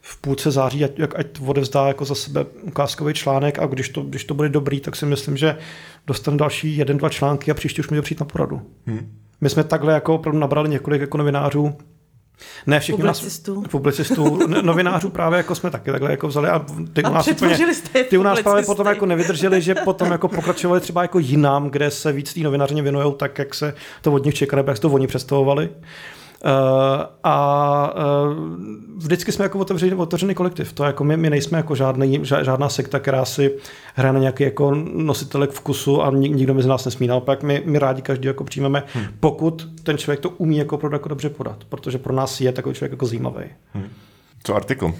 [0.00, 4.24] v půlce září, ať, ať odevzdá jako za sebe ukázkový článek a když to, když
[4.24, 5.56] to bude dobrý, tak si myslím, že
[6.06, 8.62] dostane další jeden, dva články a příště už může přijít na poradu.
[8.86, 9.12] Hmm.
[9.40, 11.74] My jsme takhle jako opravdu nabrali několik jako novinářů,
[12.66, 13.60] ne, všichni publicistů.
[13.60, 17.28] Nás, publicistů, novinářů právě jako jsme taky takhle jako vzali a ty a u nás,
[17.28, 17.58] úplně,
[18.08, 21.90] ty u nás právě potom jako nevydrželi, že potom jako pokračovali třeba jako jinam, kde
[21.90, 24.90] se víc té novinařině věnují tak, jak se to od nich čeká, nebo jak to
[24.90, 25.70] oni představovali.
[27.24, 27.94] a
[28.96, 30.72] vždycky jsme jako otevřený, otevřený kolektiv.
[30.72, 33.56] To jako my, my nejsme jako žádný, žádná sekta, která si
[33.94, 37.06] hraje na nějaký jako nositelek vkusu a nikdo mi z nás nesmí.
[37.06, 39.06] Naopak my, my rádi každý jako přijmeme, hmm.
[39.20, 42.92] pokud ten člověk to umí jako, jako dobře podat, protože pro nás je takový člověk
[42.92, 43.44] jako zajímavý.
[43.74, 43.88] Hmm.
[44.42, 44.92] Co artikl?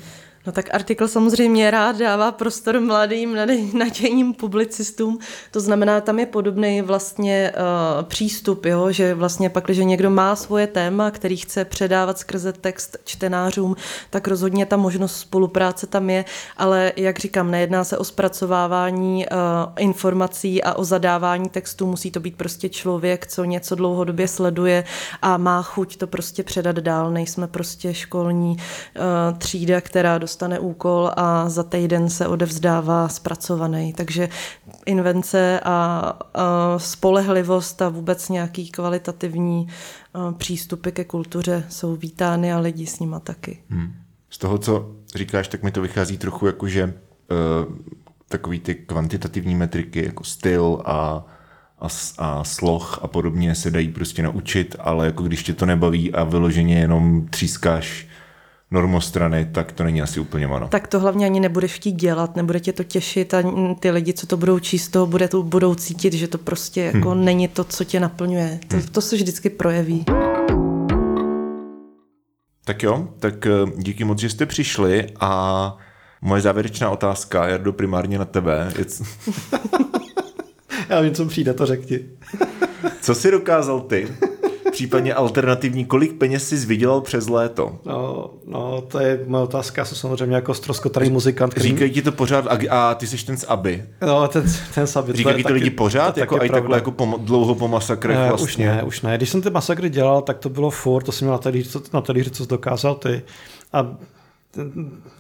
[0.47, 3.36] No tak artikl samozřejmě rád dává prostor mladým,
[3.72, 5.18] nadějným publicistům.
[5.51, 8.92] To znamená, tam je podobný vlastně uh, přístup, jo?
[8.92, 13.76] že vlastně pak, když někdo má svoje téma, který chce předávat skrze text čtenářům,
[14.11, 16.24] tak rozhodně ta možnost spolupráce tam je,
[16.57, 19.38] ale jak říkám, nejedná se o zpracovávání uh,
[19.78, 24.84] informací a o zadávání textu, musí to být prostě člověk, co něco dlouhodobě sleduje
[25.22, 27.11] a má chuť to prostě předat dál.
[27.11, 33.93] Nejsme prostě školní uh, třída, která dostává dostane úkol a za týden se odevzdává zpracovaný.
[33.93, 34.28] Takže
[34.87, 39.68] invence a, a spolehlivost a vůbec nějaký kvalitativní
[40.37, 43.59] přístupy ke kultuře jsou vítány a lidi s nima taky.
[43.68, 43.93] Hmm.
[44.30, 47.76] Z toho, co říkáš, tak mi to vychází trochu jako, že uh,
[48.28, 51.24] takový ty kvantitativní metriky jako styl a
[51.80, 56.12] a, a sloh a podobně se dají prostě naučit, ale jako když tě to nebaví
[56.12, 58.09] a vyloženě jenom třískáš
[58.70, 60.68] normostrany, tak to není asi úplně ono.
[60.68, 63.42] Tak to hlavně ani nebudeš chtít dělat, nebude tě to těšit a
[63.80, 67.10] ty lidi, co to budou číst, toho bude to, budou cítit, že to prostě jako
[67.10, 67.24] hmm.
[67.24, 68.60] není to, co tě naplňuje.
[68.68, 68.86] To, hmm.
[68.86, 70.04] to se vždycky projeví.
[72.64, 75.76] Tak jo, tak eh, díky moc, že jste přišli a
[76.22, 78.72] moje závěrečná otázka, Jardo, primárně na tebe.
[78.78, 78.84] Je...
[80.88, 81.98] Já vím, co přijde, to řekni.
[83.00, 84.08] Co jsi dokázal ty
[84.70, 87.78] případně alternativní, kolik peněz jsi vydělal přes léto?
[87.84, 91.54] No, no to je moje otázka, jsem samozřejmě jako stroskotarý muzikant.
[91.54, 91.68] Který...
[91.68, 93.84] Říkají ti to pořád a, a ty jsi ten z Aby.
[94.06, 94.44] No, ten,
[94.74, 95.12] ten z Aby.
[95.12, 98.28] Říkají ti to lidi pořád, to jako i takhle jako po, dlouho po masakrech ne,
[98.28, 98.46] vlastně?
[98.46, 99.16] Už ne, už ne.
[99.16, 102.00] Když jsem ty masakry dělal, tak to bylo furt, to jsem měl na talíři, na
[102.00, 103.22] talíři co jsi dokázal ty.
[103.72, 103.96] A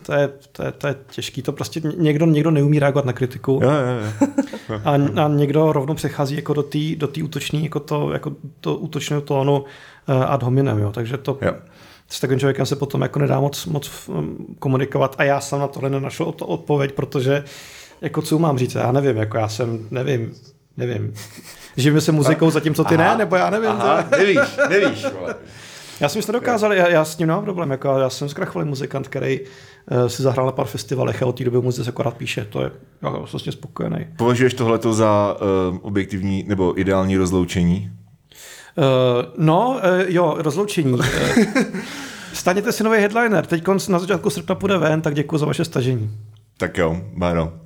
[0.02, 3.60] to je, to, je, to je těžký, to prostě někdo, někdo neumí reagovat na kritiku
[3.62, 4.12] jo, jo,
[4.68, 4.80] jo.
[4.84, 4.92] A,
[5.24, 9.58] a někdo rovnou přechází jako do té do útočný, jako to, jako to útočného tónu
[9.60, 9.64] uh,
[10.22, 10.92] ad hominem, jo.
[10.92, 11.54] takže to jo.
[12.08, 15.68] s takovým člověkem se potom jako nedá moc, moc um, komunikovat a já jsem na
[15.68, 17.44] tohle nenašel odpověď, protože
[18.00, 20.32] jako co mám říct, já nevím, jako já jsem, nevím,
[20.76, 21.14] nevím,
[21.76, 23.70] živím se muzikou, zatímco ty aha, ne, nebo já nevím.
[23.70, 24.16] Aha, to...
[24.16, 25.06] nevíš, nevíš.
[25.20, 25.34] Vole.
[26.00, 29.08] Já jsem to dokázal, já, já s tím nemám problém, jako já jsem zkrachvalý muzikant,
[29.08, 32.62] který uh, si zahrál na pár festivalech a od té doby muzice akorát píše, to
[32.62, 32.70] je,
[33.02, 34.06] já jsem vlastně spokojený.
[34.16, 35.36] Považuješ tohleto za
[35.70, 37.90] uh, objektivní nebo ideální rozloučení?
[38.78, 40.98] Uh, no, uh, jo, rozloučení.
[42.32, 46.10] Staněte si nový headliner, teď na začátku srpna půjde ven, tak děkuji za vaše stažení.
[46.56, 47.65] Tak jo, Báro.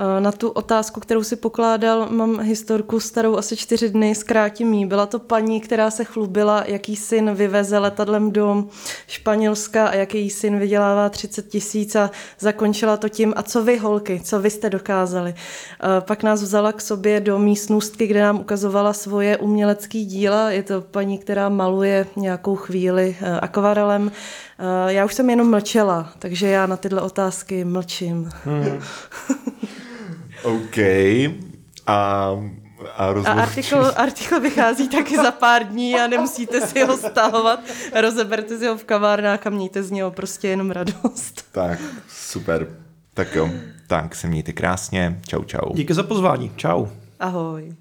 [0.00, 4.86] Eh, na tu otázku, kterou si pokládal, mám historku starou asi čtyři dny, zkrátím jí.
[4.86, 8.64] Byla to paní, která se chlubila, jaký syn vyveze letadlem do
[9.06, 14.20] Španělska a jaký syn vydělává 30 tisíc a zakončila to tím, a co vy holky,
[14.24, 15.34] co vy jste dokázali.
[15.34, 20.50] Eh, pak nás vzala k sobě do místnostky, kde nám ukazovala svoje umělecké díla.
[20.50, 24.12] Je to paní, která maluje nějakou chvíli eh, akvarelem.
[24.86, 28.30] Já už jsem jenom mlčela, takže já na tyhle otázky mlčím.
[28.44, 28.80] Hmm.
[30.42, 30.78] OK.
[31.86, 32.30] A
[32.96, 37.60] a, a artikl, artikl vychází taky za pár dní a nemusíte si ho stahovat.
[38.00, 41.44] Rozeberte si ho v kavárnách a mějte z něho prostě jenom radost.
[41.52, 41.78] Tak,
[42.08, 42.68] super.
[43.14, 43.50] Tak jo,
[43.86, 45.20] tak se mějte krásně.
[45.28, 45.74] Čau, čau.
[45.74, 46.52] Díky za pozvání.
[46.56, 46.86] Čau.
[47.20, 47.74] Ahoj.